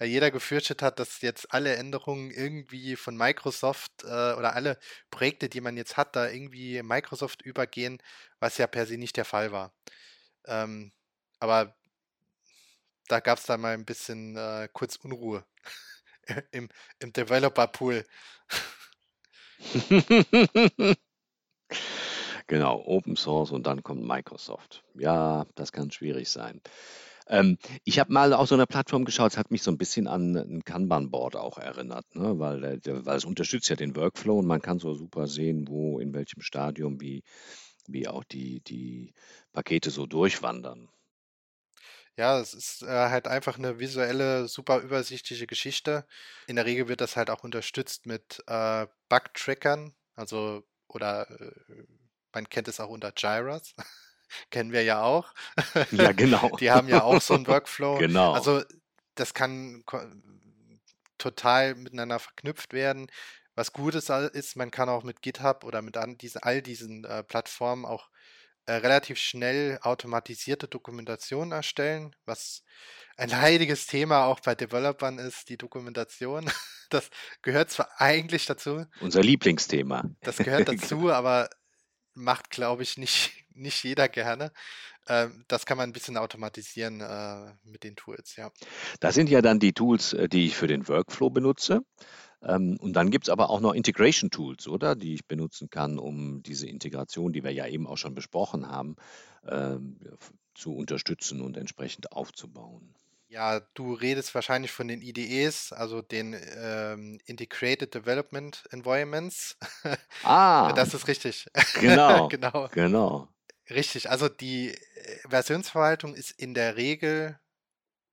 Jeder 0.00 0.30
gefürchtet 0.30 0.82
hat, 0.82 0.98
dass 0.98 1.20
jetzt 1.20 1.52
alle 1.52 1.76
Änderungen 1.76 2.30
irgendwie 2.30 2.96
von 2.96 3.16
Microsoft 3.16 4.04
äh, 4.04 4.06
oder 4.06 4.54
alle 4.54 4.78
Projekte, 5.10 5.48
die 5.48 5.60
man 5.60 5.76
jetzt 5.76 5.96
hat, 5.96 6.16
da 6.16 6.28
irgendwie 6.28 6.82
Microsoft 6.82 7.42
übergehen, 7.42 7.98
was 8.40 8.58
ja 8.58 8.66
per 8.66 8.86
se 8.86 8.96
nicht 8.98 9.16
der 9.16 9.26
Fall 9.26 9.52
war. 9.52 9.72
Ähm, 10.46 10.92
aber 11.38 11.76
da 13.08 13.20
gab 13.20 13.38
es 13.38 13.46
dann 13.46 13.60
mal 13.60 13.74
ein 13.74 13.84
bisschen 13.84 14.36
äh, 14.36 14.68
kurz 14.72 14.96
Unruhe 14.96 15.44
im, 16.50 16.68
im 16.98 17.12
Developer-Pool. 17.12 18.04
genau, 22.46 22.82
Open 22.84 23.16
Source 23.16 23.50
und 23.52 23.66
dann 23.66 23.82
kommt 23.82 24.02
Microsoft. 24.06 24.84
Ja, 24.94 25.46
das 25.54 25.72
kann 25.72 25.90
schwierig 25.90 26.28
sein. 26.28 26.60
Ähm, 27.28 27.58
ich 27.84 27.98
habe 27.98 28.12
mal 28.12 28.32
auf 28.32 28.48
so 28.48 28.54
einer 28.54 28.66
Plattform 28.66 29.04
geschaut, 29.04 29.32
es 29.32 29.38
hat 29.38 29.50
mich 29.50 29.62
so 29.62 29.72
ein 29.72 29.78
bisschen 29.78 30.06
an 30.06 30.36
ein 30.36 30.64
Kanban-Board 30.64 31.34
auch 31.34 31.58
erinnert, 31.58 32.14
ne? 32.14 32.38
weil, 32.38 32.80
weil 32.84 33.16
es 33.16 33.24
unterstützt 33.24 33.68
ja 33.68 33.74
den 33.74 33.96
Workflow 33.96 34.38
und 34.38 34.46
man 34.46 34.62
kann 34.62 34.78
so 34.78 34.94
super 34.94 35.26
sehen, 35.26 35.66
wo, 35.66 35.98
in 35.98 36.14
welchem 36.14 36.40
Stadium, 36.40 37.00
wie, 37.00 37.24
wie 37.88 38.06
auch 38.06 38.22
die, 38.22 38.60
die 38.60 39.12
Pakete 39.52 39.90
so 39.90 40.06
durchwandern. 40.06 40.88
Ja, 42.16 42.40
es 42.40 42.54
ist 42.54 42.82
äh, 42.82 42.86
halt 42.86 43.28
einfach 43.28 43.58
eine 43.58 43.78
visuelle, 43.78 44.48
super 44.48 44.78
übersichtliche 44.78 45.46
Geschichte. 45.46 46.06
In 46.46 46.56
der 46.56 46.64
Regel 46.64 46.88
wird 46.88 47.02
das 47.02 47.16
halt 47.16 47.28
auch 47.28 47.44
unterstützt 47.44 48.06
mit 48.06 48.42
äh, 48.46 48.86
Bug-Trackern, 49.10 49.94
also 50.14 50.64
oder 50.88 51.30
äh, 51.30 51.52
man 52.32 52.48
kennt 52.48 52.68
es 52.68 52.80
auch 52.80 52.88
unter 52.88 53.12
Gyras. 53.12 53.74
Kennen 54.50 54.72
wir 54.72 54.82
ja 54.82 55.02
auch. 55.02 55.32
Ja, 55.92 56.12
genau. 56.12 56.56
Die 56.56 56.70
haben 56.70 56.88
ja 56.88 57.02
auch 57.02 57.20
so 57.20 57.34
einen 57.34 57.46
Workflow. 57.46 57.98
Genau. 57.98 58.32
Also 58.32 58.62
das 59.14 59.34
kann 59.34 59.84
total 61.18 61.74
miteinander 61.74 62.18
verknüpft 62.18 62.72
werden. 62.72 63.10
Was 63.54 63.72
gut 63.72 63.94
ist, 63.94 64.56
man 64.56 64.70
kann 64.70 64.88
auch 64.88 65.02
mit 65.02 65.22
GitHub 65.22 65.64
oder 65.64 65.80
mit 65.80 65.96
all 65.96 66.62
diesen 66.62 67.04
äh, 67.04 67.22
Plattformen 67.22 67.86
auch 67.86 68.10
äh, 68.66 68.74
relativ 68.74 69.18
schnell 69.18 69.78
automatisierte 69.82 70.68
Dokumentation 70.68 71.52
erstellen, 71.52 72.14
was 72.24 72.62
ein 73.16 73.28
leidiges 73.30 73.86
Thema 73.86 74.26
auch 74.26 74.40
bei 74.40 74.54
Developern 74.54 75.18
ist, 75.18 75.48
die 75.48 75.56
Dokumentation. 75.56 76.50
Das 76.88 77.10
gehört 77.42 77.68
zwar 77.68 77.88
eigentlich 78.00 78.46
dazu. 78.46 78.86
Unser 79.00 79.20
Lieblingsthema. 79.20 80.04
Das 80.20 80.36
gehört 80.36 80.68
dazu, 80.68 81.10
aber 81.10 81.50
macht, 82.14 82.50
glaube 82.50 82.84
ich, 82.84 82.96
nicht, 82.96 83.32
nicht 83.54 83.82
jeder 83.82 84.08
gerne. 84.08 84.52
Ähm, 85.08 85.44
das 85.48 85.66
kann 85.66 85.78
man 85.78 85.90
ein 85.90 85.92
bisschen 85.92 86.16
automatisieren 86.16 87.00
äh, 87.00 87.54
mit 87.64 87.82
den 87.82 87.96
Tools, 87.96 88.36
ja. 88.36 88.52
Das 89.00 89.16
sind 89.16 89.28
ja 89.28 89.42
dann 89.42 89.58
die 89.58 89.72
Tools, 89.72 90.12
äh, 90.12 90.28
die 90.28 90.46
ich 90.46 90.56
für 90.56 90.68
den 90.68 90.86
Workflow 90.86 91.30
benutze. 91.30 91.80
Ähm, 92.42 92.76
und 92.80 92.94
dann 92.94 93.10
gibt 93.10 93.26
es 93.26 93.30
aber 93.30 93.50
auch 93.50 93.60
noch 93.60 93.74
Integration 93.74 94.30
Tools, 94.30 94.68
oder? 94.68 94.94
Die 94.94 95.14
ich 95.14 95.26
benutzen 95.26 95.70
kann, 95.70 95.98
um 95.98 96.42
diese 96.42 96.66
Integration, 96.66 97.32
die 97.32 97.44
wir 97.44 97.52
ja 97.52 97.66
eben 97.66 97.86
auch 97.86 97.96
schon 97.96 98.14
besprochen 98.14 98.68
haben, 98.68 98.96
ähm, 99.46 99.98
zu 100.54 100.74
unterstützen 100.74 101.40
und 101.40 101.56
entsprechend 101.56 102.12
aufzubauen. 102.12 102.94
Ja, 103.28 103.60
du 103.74 103.92
redest 103.92 104.34
wahrscheinlich 104.34 104.70
von 104.70 104.86
den 104.86 105.02
IDEs, 105.02 105.72
also 105.72 106.00
den 106.00 106.36
ähm, 106.56 107.18
Integrated 107.26 107.94
Development 107.94 108.64
Environments. 108.70 109.56
Ah. 110.22 110.72
das 110.74 110.94
ist 110.94 111.08
richtig. 111.08 111.46
Genau. 111.80 112.28
genau. 112.30 112.68
Genau. 112.72 113.28
Richtig. 113.68 114.10
Also 114.10 114.28
die 114.28 114.70
äh, 114.70 114.78
Versionsverwaltung 115.28 116.14
ist 116.14 116.30
in 116.30 116.54
der 116.54 116.76
Regel 116.76 117.38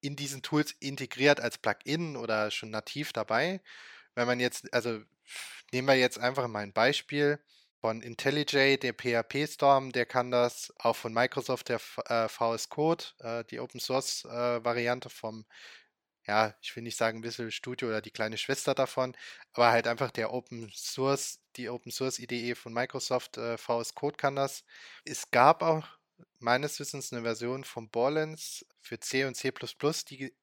in 0.01 0.15
diesen 0.15 0.41
Tools 0.41 0.73
integriert 0.79 1.39
als 1.39 1.57
Plugin 1.57 2.17
oder 2.17 2.51
schon 2.51 2.71
nativ 2.71 3.13
dabei 3.13 3.61
wenn 4.15 4.27
man 4.27 4.39
jetzt, 4.39 4.71
also 4.73 5.01
nehmen 5.71 5.87
wir 5.87 5.95
jetzt 5.95 6.19
einfach 6.19 6.47
mal 6.47 6.59
ein 6.59 6.73
Beispiel 6.73 7.39
von 7.81 8.01
IntelliJ, 8.01 8.77
der 8.77 8.93
PHP 8.93 9.47
Storm, 9.47 9.91
der 9.91 10.05
kann 10.05 10.31
das, 10.31 10.73
auch 10.79 10.95
von 10.95 11.13
Microsoft 11.13 11.69
der 11.69 11.81
äh, 12.05 12.29
VS 12.29 12.69
Code, 12.69 13.03
äh, 13.19 13.43
die 13.45 13.59
Open 13.59 13.79
Source 13.79 14.23
äh, 14.25 14.63
Variante 14.63 15.09
vom, 15.09 15.45
ja, 16.25 16.55
ich 16.61 16.73
will 16.75 16.83
nicht 16.83 16.97
sagen 16.97 17.23
Visual 17.23 17.51
Studio 17.51 17.89
oder 17.89 18.01
die 18.01 18.11
kleine 18.11 18.37
Schwester 18.37 18.73
davon, 18.73 19.15
aber 19.51 19.71
halt 19.71 19.87
einfach 19.87 20.11
der 20.11 20.31
Open 20.31 20.71
Source, 20.73 21.39
die 21.57 21.69
Open 21.69 21.91
Source 21.91 22.19
IDE 22.19 22.55
von 22.55 22.71
Microsoft 22.73 23.37
äh, 23.37 23.57
VS 23.57 23.95
Code 23.95 24.15
kann 24.15 24.37
das. 24.37 24.63
Es 25.03 25.29
gab 25.31 25.61
auch 25.61 25.85
meines 26.39 26.79
Wissens 26.79 27.11
eine 27.11 27.23
Version 27.23 27.63
von 27.63 27.89
Borlens 27.89 28.65
für 28.81 28.99
C 28.99 29.25
und 29.25 29.35
C++, 29.35 29.51
die 30.09 30.33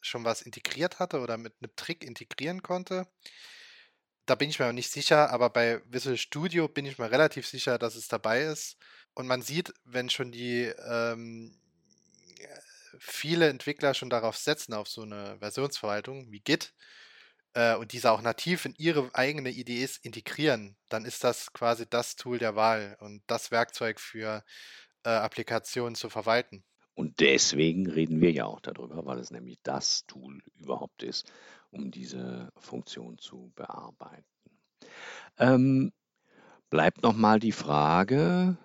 schon 0.00 0.24
was 0.24 0.42
integriert 0.42 0.98
hatte 0.98 1.20
oder 1.20 1.36
mit 1.38 1.54
einem 1.60 1.74
Trick 1.76 2.04
integrieren 2.04 2.62
konnte. 2.62 3.06
Da 4.26 4.34
bin 4.34 4.50
ich 4.50 4.58
mir 4.58 4.72
nicht 4.72 4.90
sicher, 4.90 5.30
aber 5.30 5.50
bei 5.50 5.80
Visual 5.86 6.16
Studio 6.16 6.68
bin 6.68 6.84
ich 6.84 6.98
mir 6.98 7.10
relativ 7.10 7.46
sicher, 7.46 7.78
dass 7.78 7.94
es 7.94 8.08
dabei 8.08 8.42
ist. 8.42 8.76
Und 9.14 9.26
man 9.26 9.42
sieht, 9.42 9.72
wenn 9.84 10.10
schon 10.10 10.32
die 10.32 10.64
ähm, 10.64 11.58
viele 12.98 13.48
Entwickler 13.48 13.94
schon 13.94 14.10
darauf 14.10 14.36
setzen, 14.36 14.74
auf 14.74 14.88
so 14.88 15.02
eine 15.02 15.38
Versionsverwaltung 15.38 16.30
wie 16.30 16.40
Git, 16.40 16.74
äh, 17.54 17.74
und 17.74 17.92
diese 17.92 18.12
auch 18.12 18.22
nativ 18.22 18.64
in 18.64 18.74
ihre 18.76 19.10
eigene 19.14 19.50
IDEs 19.50 19.98
integrieren, 19.98 20.76
dann 20.88 21.04
ist 21.04 21.24
das 21.24 21.52
quasi 21.52 21.86
das 21.88 22.16
Tool 22.16 22.38
der 22.38 22.56
Wahl 22.56 22.96
und 23.00 23.22
das 23.26 23.50
Werkzeug 23.50 24.00
für 24.00 24.44
äh, 25.04 25.10
Applikationen 25.10 25.94
zu 25.94 26.10
verwalten. 26.10 26.64
Und 26.98 27.20
deswegen 27.20 27.88
reden 27.88 28.20
wir 28.20 28.32
ja 28.32 28.46
auch 28.46 28.58
darüber, 28.58 29.06
weil 29.06 29.20
es 29.20 29.30
nämlich 29.30 29.60
das 29.62 30.04
Tool 30.06 30.42
überhaupt 30.58 31.04
ist, 31.04 31.30
um 31.70 31.92
diese 31.92 32.52
Funktion 32.56 33.18
zu 33.18 33.52
bearbeiten. 33.54 34.26
Ähm, 35.38 35.92
bleibt 36.70 37.04
nochmal 37.04 37.38
die 37.38 37.52
Frage, 37.52 38.58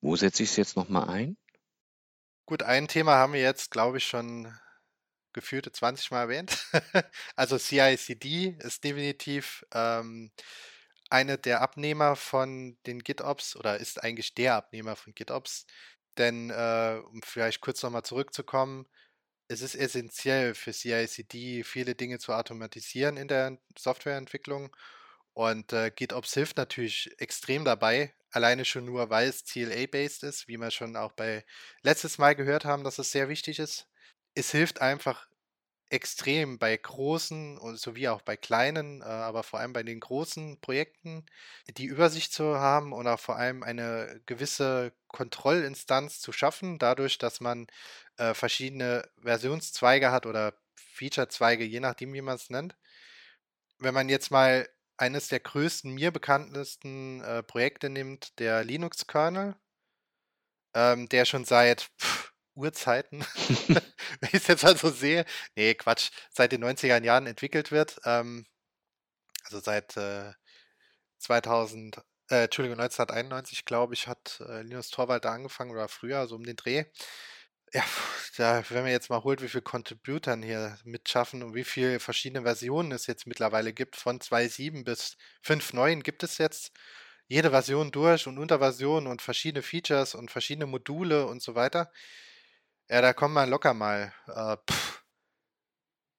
wo 0.00 0.16
setze 0.16 0.42
ich 0.42 0.48
es 0.50 0.56
jetzt 0.56 0.74
nochmal 0.74 1.08
ein? 1.08 1.36
Gut, 2.44 2.64
ein 2.64 2.88
Thema 2.88 3.14
haben 3.14 3.34
wir 3.34 3.40
jetzt, 3.40 3.70
glaube 3.70 3.98
ich, 3.98 4.04
schon 4.04 4.52
gefühlte 5.32 5.70
20 5.70 6.10
Mal 6.10 6.22
erwähnt. 6.22 6.66
also 7.36 7.56
CI/CD 7.56 8.56
ist 8.58 8.82
definitiv 8.82 9.64
ähm, 9.72 10.32
eine 11.08 11.38
der 11.38 11.60
Abnehmer 11.60 12.16
von 12.16 12.76
den 12.86 12.98
GitOps 12.98 13.54
oder 13.54 13.78
ist 13.78 14.02
eigentlich 14.02 14.34
der 14.34 14.56
Abnehmer 14.56 14.96
von 14.96 15.14
GitOps. 15.14 15.66
Denn 16.18 16.50
äh, 16.50 17.00
um 17.12 17.22
vielleicht 17.22 17.60
kurz 17.60 17.82
nochmal 17.82 18.02
zurückzukommen, 18.04 18.86
es 19.48 19.62
ist 19.62 19.74
essentiell 19.76 20.54
für 20.54 20.72
CI/CD 20.72 21.64
viele 21.64 21.94
Dinge 21.94 22.18
zu 22.18 22.32
automatisieren 22.34 23.16
in 23.16 23.28
der 23.28 23.58
Softwareentwicklung 23.78 24.74
und 25.34 25.72
äh, 25.72 25.90
GitOps 25.90 26.34
hilft 26.34 26.56
natürlich 26.56 27.10
extrem 27.18 27.64
dabei, 27.64 28.14
alleine 28.30 28.64
schon 28.64 28.84
nur, 28.86 29.10
weil 29.10 29.28
es 29.28 29.44
CLA-based 29.44 30.24
ist, 30.24 30.48
wie 30.48 30.58
wir 30.58 30.70
schon 30.70 30.96
auch 30.96 31.12
bei 31.12 31.44
letztes 31.82 32.18
Mal 32.18 32.34
gehört 32.36 32.64
haben, 32.64 32.84
dass 32.84 32.98
es 32.98 33.12
sehr 33.12 33.28
wichtig 33.28 33.58
ist. 33.60 33.88
Es 34.34 34.50
hilft 34.50 34.80
einfach 34.82 35.28
extrem 35.90 36.58
bei 36.58 36.76
großen 36.76 37.58
sowie 37.76 38.08
auch 38.08 38.22
bei 38.22 38.36
kleinen, 38.36 39.00
äh, 39.00 39.04
aber 39.04 39.42
vor 39.42 39.60
allem 39.60 39.72
bei 39.72 39.82
den 39.82 40.00
großen 40.00 40.60
Projekten, 40.60 41.24
die 41.76 41.86
Übersicht 41.86 42.32
zu 42.32 42.58
haben 42.58 42.92
und 42.92 43.06
auch 43.06 43.20
vor 43.20 43.36
allem 43.36 43.62
eine 43.62 44.20
gewisse 44.26 44.92
Kontrollinstanz 45.08 46.20
zu 46.20 46.32
schaffen, 46.32 46.78
dadurch, 46.78 47.18
dass 47.18 47.40
man 47.40 47.66
äh, 48.18 48.34
verschiedene 48.34 49.08
Versionszweige 49.20 50.10
hat 50.10 50.26
oder 50.26 50.54
Featurezweige, 50.76 51.64
je 51.64 51.80
nachdem, 51.80 52.12
wie 52.12 52.22
man 52.22 52.36
es 52.36 52.50
nennt. 52.50 52.76
Wenn 53.78 53.94
man 53.94 54.08
jetzt 54.08 54.30
mal 54.30 54.68
eines 54.96 55.28
der 55.28 55.40
größten, 55.40 55.92
mir 55.92 56.10
bekanntesten 56.10 57.22
äh, 57.22 57.42
Projekte 57.42 57.88
nimmt, 57.88 58.38
der 58.40 58.64
Linux-Kernel, 58.64 59.56
ähm, 60.74 61.08
der 61.08 61.24
schon 61.24 61.44
seit 61.44 61.90
pff, 62.00 62.27
Urzeiten, 62.58 63.24
wenn 63.68 64.28
ich 64.28 64.34
es 64.34 64.46
jetzt 64.48 64.64
also 64.64 64.90
sehe, 64.90 65.24
nee, 65.56 65.74
Quatsch, 65.74 66.10
seit 66.30 66.52
den 66.52 66.62
90er 66.62 67.02
Jahren 67.04 67.26
entwickelt 67.26 67.70
wird. 67.72 68.00
Ähm, 68.04 68.46
also 69.44 69.60
seit 69.60 69.96
äh, 69.96 70.32
2000, 71.18 71.98
äh, 72.30 72.44
Entschuldigung, 72.44 72.78
1991, 72.78 73.64
glaube 73.64 73.94
ich, 73.94 74.06
hat 74.08 74.40
äh, 74.48 74.62
Linus 74.62 74.90
Torvald 74.90 75.24
da 75.24 75.32
angefangen 75.34 75.70
oder 75.72 75.88
früher, 75.88 76.26
so 76.26 76.36
um 76.36 76.44
den 76.44 76.56
Dreh. 76.56 76.84
Ja, 77.74 77.84
da, 78.38 78.64
wenn 78.70 78.82
man 78.84 78.92
jetzt 78.92 79.10
mal 79.10 79.22
holt, 79.24 79.42
wie 79.42 79.48
viele 79.48 79.62
Contributern 79.62 80.42
hier 80.42 80.78
mitschaffen 80.84 81.42
und 81.42 81.54
wie 81.54 81.64
viele 81.64 82.00
verschiedene 82.00 82.42
Versionen 82.44 82.92
es 82.92 83.06
jetzt 83.06 83.26
mittlerweile 83.26 83.72
gibt, 83.74 83.96
von 83.96 84.20
2.7 84.20 84.84
bis 84.84 85.16
5.9 85.42 86.02
gibt 86.02 86.22
es 86.22 86.38
jetzt 86.38 86.72
jede 87.28 87.50
Version 87.50 87.90
durch 87.92 88.26
und 88.26 88.38
Unterversionen 88.38 89.06
und 89.10 89.20
verschiedene 89.22 89.62
Features 89.62 90.14
und 90.14 90.30
verschiedene 90.30 90.66
Module 90.66 91.26
und 91.26 91.42
so 91.42 91.54
weiter. 91.54 91.92
Ja, 92.88 93.02
da 93.02 93.12
kommen 93.12 93.34
man 93.34 93.50
locker 93.50 93.74
mal, 93.74 94.12
äh, 94.28 94.56
pff, 94.70 95.04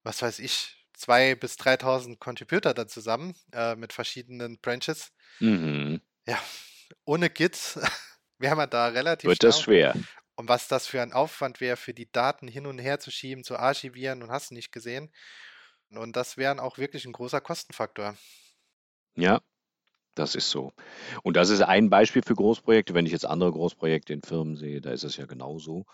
was 0.03 0.21
weiß 0.21 0.39
ich, 0.39 0.85
2.000 0.97 1.35
bis 1.35 1.55
3.000 1.55 2.19
Contributor 2.19 2.73
da 2.73 2.87
zusammen 2.87 3.33
äh, 3.53 3.75
mit 3.75 3.93
verschiedenen 3.93 4.59
Branches. 4.59 5.11
Mhm. 5.39 6.01
Ja, 6.27 6.39
ohne 7.05 7.29
Git 7.29 7.79
wäre 8.37 8.55
man 8.55 8.69
da 8.69 8.87
relativ 8.87 9.29
Wird 9.29 9.43
das 9.43 9.61
schwer. 9.61 9.95
Und 10.35 10.47
was 10.47 10.67
das 10.67 10.87
für 10.87 11.01
ein 11.01 11.11
Aufwand 11.11 11.59
wäre, 11.59 11.75
für 11.75 11.93
die 11.93 12.11
Daten 12.11 12.47
hin 12.47 12.65
und 12.65 12.79
her 12.79 12.99
zu 12.99 13.11
schieben, 13.11 13.43
zu 13.43 13.57
archivieren 13.57 14.23
und 14.23 14.31
hast 14.31 14.51
du 14.51 14.55
nicht 14.55 14.71
gesehen. 14.71 15.11
Und 15.89 16.15
das 16.15 16.37
wäre 16.37 16.61
auch 16.61 16.77
wirklich 16.77 17.05
ein 17.05 17.11
großer 17.13 17.41
Kostenfaktor. 17.41 18.15
Ja, 19.15 19.41
das 20.15 20.35
ist 20.35 20.49
so. 20.49 20.73
Und 21.23 21.35
das 21.35 21.49
ist 21.49 21.61
ein 21.61 21.89
Beispiel 21.89 22.21
für 22.21 22.35
Großprojekte. 22.35 22.93
Wenn 22.93 23.05
ich 23.05 23.11
jetzt 23.11 23.25
andere 23.25 23.51
Großprojekte 23.51 24.13
in 24.13 24.21
Firmen 24.21 24.55
sehe, 24.55 24.81
da 24.81 24.91
ist 24.91 25.03
es 25.03 25.17
ja 25.17 25.25
genauso. 25.25 25.85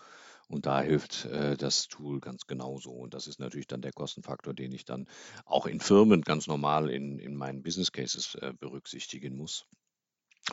Und 0.48 0.66
da 0.66 0.80
hilft 0.80 1.24
äh, 1.26 1.56
das 1.56 1.88
Tool 1.88 2.20
ganz 2.20 2.46
genauso. 2.46 2.90
Und 2.90 3.14
das 3.14 3.26
ist 3.26 3.40
natürlich 3.40 3.66
dann 3.66 3.82
der 3.82 3.92
Kostenfaktor, 3.92 4.54
den 4.54 4.72
ich 4.72 4.84
dann 4.84 5.06
auch 5.44 5.66
in 5.66 5.80
Firmen 5.80 6.22
ganz 6.22 6.46
normal 6.46 6.88
in, 6.90 7.18
in 7.18 7.34
meinen 7.34 7.62
Business 7.62 7.92
Cases 7.92 8.36
äh, 8.36 8.52
berücksichtigen 8.58 9.36
muss 9.36 9.66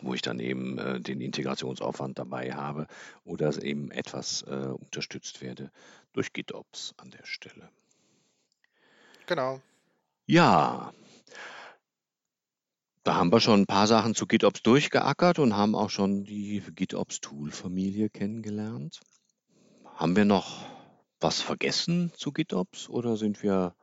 wo 0.02 0.16
ich 0.16 0.24
dann 0.24 0.40
eben 0.40 0.80
äh, 0.80 1.00
den 1.00 1.22
Integrationsaufwand 1.22 2.18
dabei 2.18 2.54
habe 2.54 2.88
oder 3.24 3.62
eben 3.62 3.92
etwas 3.92 4.42
äh, 4.44 4.70
unterstützt 4.72 5.42
werde 5.42 5.72
durch 6.14 6.34
GitOps 6.34 6.96
an 6.98 7.12
der 7.12 7.26
Stelle. 7.26 7.70
Genau. 9.28 9.62
Ja, 10.26 10.94
da 13.04 13.16
haben 13.16 13.32
wir 13.32 13.42
schon 13.42 13.62
ein 13.62 13.66
paar 13.66 13.88
Sachen 13.88 14.16
zu 14.16 14.26
GitOps 14.26 14.64
durchgeackert 14.64 15.38
und 15.40 15.58
haben 15.58 15.76
auch 15.76 15.90
schon 15.90 16.24
die 16.24 16.64
GitOps 16.74 17.20
Tool-Familie 17.20 18.10
kennengelernt. 18.10 19.02
Haben 19.96 20.16
wir 20.16 20.26
noch 20.26 20.66
was 21.20 21.42
vergessen 21.42 22.12
zu 22.16 22.32
GitOps 22.32 22.90
oder 22.90 23.16
sind 23.16 23.44
wir 23.44 23.76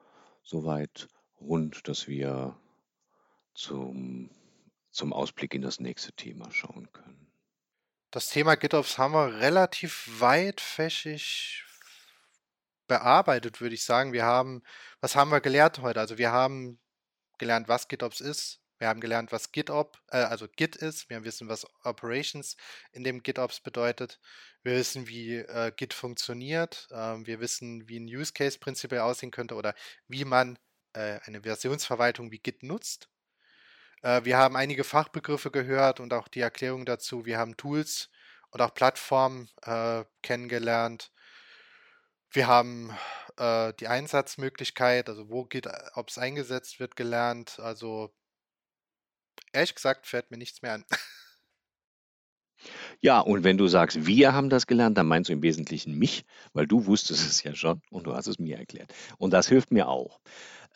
soweit 0.43 1.09
rund, 1.41 1.87
dass 1.87 2.09
wir 2.09 2.59
zum, 3.55 4.31
zum 4.91 5.13
Ausblick 5.13 5.55
in 5.55 5.63
das 5.63 5.79
nächste 5.79 6.13
Thema 6.13 6.51
schauen 6.51 6.91
können? 6.93 7.31
Das 8.11 8.29
Thema 8.29 8.57
GitOps 8.57 8.99
haben 8.99 9.15
wir 9.15 9.39
relativ 9.41 10.09
weitfächig 10.21 11.65
bearbeitet, 12.89 13.61
würde 13.61 13.77
ich 13.77 13.85
sagen. 13.85 14.13
Wir 14.13 14.25
haben, 14.25 14.65
was 15.01 15.15
haben 15.15 15.31
wir 15.31 15.41
gelernt 15.41 15.81
heute? 15.81 16.01
Also 16.01 16.19
wir 16.19 16.33
haben 16.33 16.81
gelernt, 17.39 17.69
was 17.69 17.87
GitOps 17.87 18.21
ist, 18.21 18.61
wir 18.81 18.89
haben 18.89 19.01
gelernt, 19.01 19.31
was 19.31 19.53
GitOp, 19.53 19.99
äh, 20.09 20.17
also 20.17 20.49
Git 20.57 20.75
ist. 20.75 21.11
Wir 21.11 21.23
wissen, 21.23 21.49
was 21.49 21.67
Operations 21.85 22.57
in 22.93 23.05
dem 23.05 23.23
GitOps 23.23 23.61
bedeutet. 23.61 24.19
Wir 24.63 24.75
wissen, 24.77 25.07
wie 25.07 25.37
äh, 25.37 25.71
Git 25.77 25.93
funktioniert. 25.93 26.89
Ähm, 26.91 27.27
wir 27.27 27.41
wissen, 27.41 27.89
wie 27.89 28.01
ein 28.01 28.07
Use 28.07 28.33
Case 28.33 28.59
prinzipiell 28.59 29.03
aussehen 29.03 29.31
könnte 29.31 29.55
oder 29.55 29.75
wie 30.09 30.25
man 30.25 30.59
äh, 30.95 31.21
eine 31.25 31.43
Versionsverwaltung 31.43 32.33
wie 32.33 32.39
Git 32.39 32.63
nutzt. 32.63 33.11
Äh, 34.01 34.25
wir 34.25 34.39
haben 34.39 34.57
einige 34.57 34.83
Fachbegriffe 34.83 35.51
gehört 35.51 36.01
und 36.01 36.15
auch 36.15 36.29
die 36.29 36.41
Erklärung 36.41 36.87
dazu. 36.87 37.27
Wir 37.27 37.37
haben 37.37 37.59
Tools 37.59 38.09
und 38.51 38.63
auch 38.63 38.73
Plattformen 38.73 39.51
äh, 39.63 40.05
kennengelernt. 40.23 41.13
Wir 42.31 42.47
haben 42.47 42.97
äh, 43.37 43.75
die 43.79 43.89
Einsatzmöglichkeit, 43.89 45.11
also 45.11 45.29
wo 45.29 45.45
GitOps 45.45 46.17
eingesetzt 46.17 46.81
wird, 46.81 46.97
gelernt. 46.97 47.61
Also 47.61 48.15
Ehrlich 49.53 49.75
gesagt 49.75 50.07
fällt 50.07 50.31
mir 50.31 50.39
nichts 50.39 50.63
mehr 50.63 50.75
an. 50.75 50.85
Ja, 53.01 53.21
und 53.21 53.45
wenn 53.45 53.57
du 53.59 53.67
sagst, 53.67 54.07
wir 54.07 54.33
haben 54.35 54.51
das 54.51 54.67
gelernt, 54.67 54.99
dann 54.99 55.07
meinst 55.07 55.29
du 55.29 55.33
im 55.33 55.43
Wesentlichen 55.43 55.99
mich, 55.99 56.25
weil 56.53 56.67
du 56.67 56.87
wusstest 56.87 57.27
es 57.27 57.43
ja 57.43 57.55
schon 57.55 57.81
und 57.91 58.07
du 58.07 58.15
hast 58.15 58.27
es 58.27 58.39
mir 58.39 58.59
erklärt. 58.59 58.93
Und 59.19 59.33
das 59.33 59.49
hilft 59.49 59.71
mir 59.71 59.89
auch. 59.89 60.21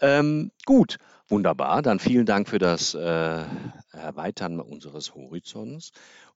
Ähm, 0.01 0.51
gut, 0.67 0.99
wunderbar. 1.29 1.83
Dann 1.83 1.99
vielen 1.99 2.27
Dank 2.27 2.49
für 2.49 2.59
das 2.59 2.95
äh, 2.95 3.45
Erweitern 3.93 4.61
unseres 4.61 5.15
Horizonts. 5.15 5.93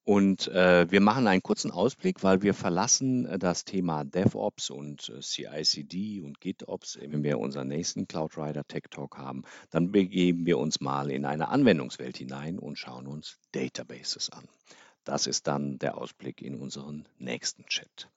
Und 0.08 0.48
äh, 0.48 0.90
wir 0.90 1.02
machen 1.02 1.26
einen 1.26 1.42
kurzen 1.42 1.70
Ausblick, 1.70 2.22
weil 2.22 2.40
wir 2.40 2.54
verlassen 2.54 3.26
äh, 3.26 3.38
das 3.38 3.66
Thema 3.66 4.04
DevOps 4.04 4.70
und 4.70 5.10
äh, 5.10 5.20
CI/CD 5.20 6.22
und 6.22 6.40
GitOps. 6.40 6.98
Wenn 6.98 7.22
wir 7.22 7.38
unseren 7.38 7.68
nächsten 7.68 8.08
CloudRider 8.08 8.64
Tech 8.66 8.84
Talk 8.90 9.18
haben, 9.18 9.42
dann 9.68 9.92
begeben 9.92 10.46
wir 10.46 10.56
uns 10.56 10.80
mal 10.80 11.10
in 11.10 11.26
eine 11.26 11.48
Anwendungswelt 11.48 12.16
hinein 12.16 12.58
und 12.58 12.78
schauen 12.78 13.06
uns 13.06 13.36
Databases 13.52 14.30
an. 14.30 14.48
Das 15.04 15.26
ist 15.26 15.46
dann 15.46 15.78
der 15.78 15.98
Ausblick 15.98 16.40
in 16.40 16.54
unseren 16.54 17.06
nächsten 17.18 17.66
Chat. 17.66 18.08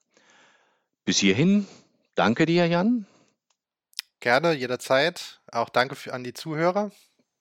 Bis 1.04 1.18
hierhin, 1.18 1.66
danke 2.14 2.46
dir, 2.46 2.66
Jan. 2.66 3.06
Gerne, 4.22 4.52
jederzeit. 4.52 5.40
Auch 5.50 5.68
danke 5.68 5.96
für, 5.96 6.14
an 6.14 6.22
die 6.22 6.32
Zuhörer. 6.32 6.92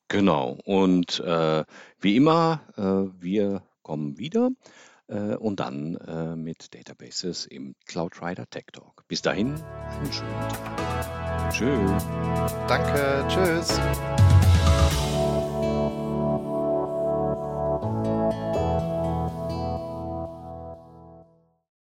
Genau. 0.07 0.57
Und 0.65 1.19
äh, 1.19 1.63
wie 1.99 2.15
immer, 2.15 2.61
äh, 2.75 3.21
wir 3.21 3.61
kommen 3.83 4.17
wieder 4.17 4.49
äh, 5.07 5.35
und 5.35 5.59
dann 5.59 5.95
äh, 5.97 6.35
mit 6.35 6.73
Databases 6.73 7.45
im 7.45 7.75
CloudRider 7.85 8.49
Tech 8.49 8.65
Talk. 8.73 9.07
Bis 9.07 9.21
dahin, 9.21 9.61
einen 9.91 10.11
schönen 10.11 10.49
Tag. 10.49 11.51
Tschüss. 11.53 12.03
Danke, 12.67 13.25
tschüss. 13.29 13.79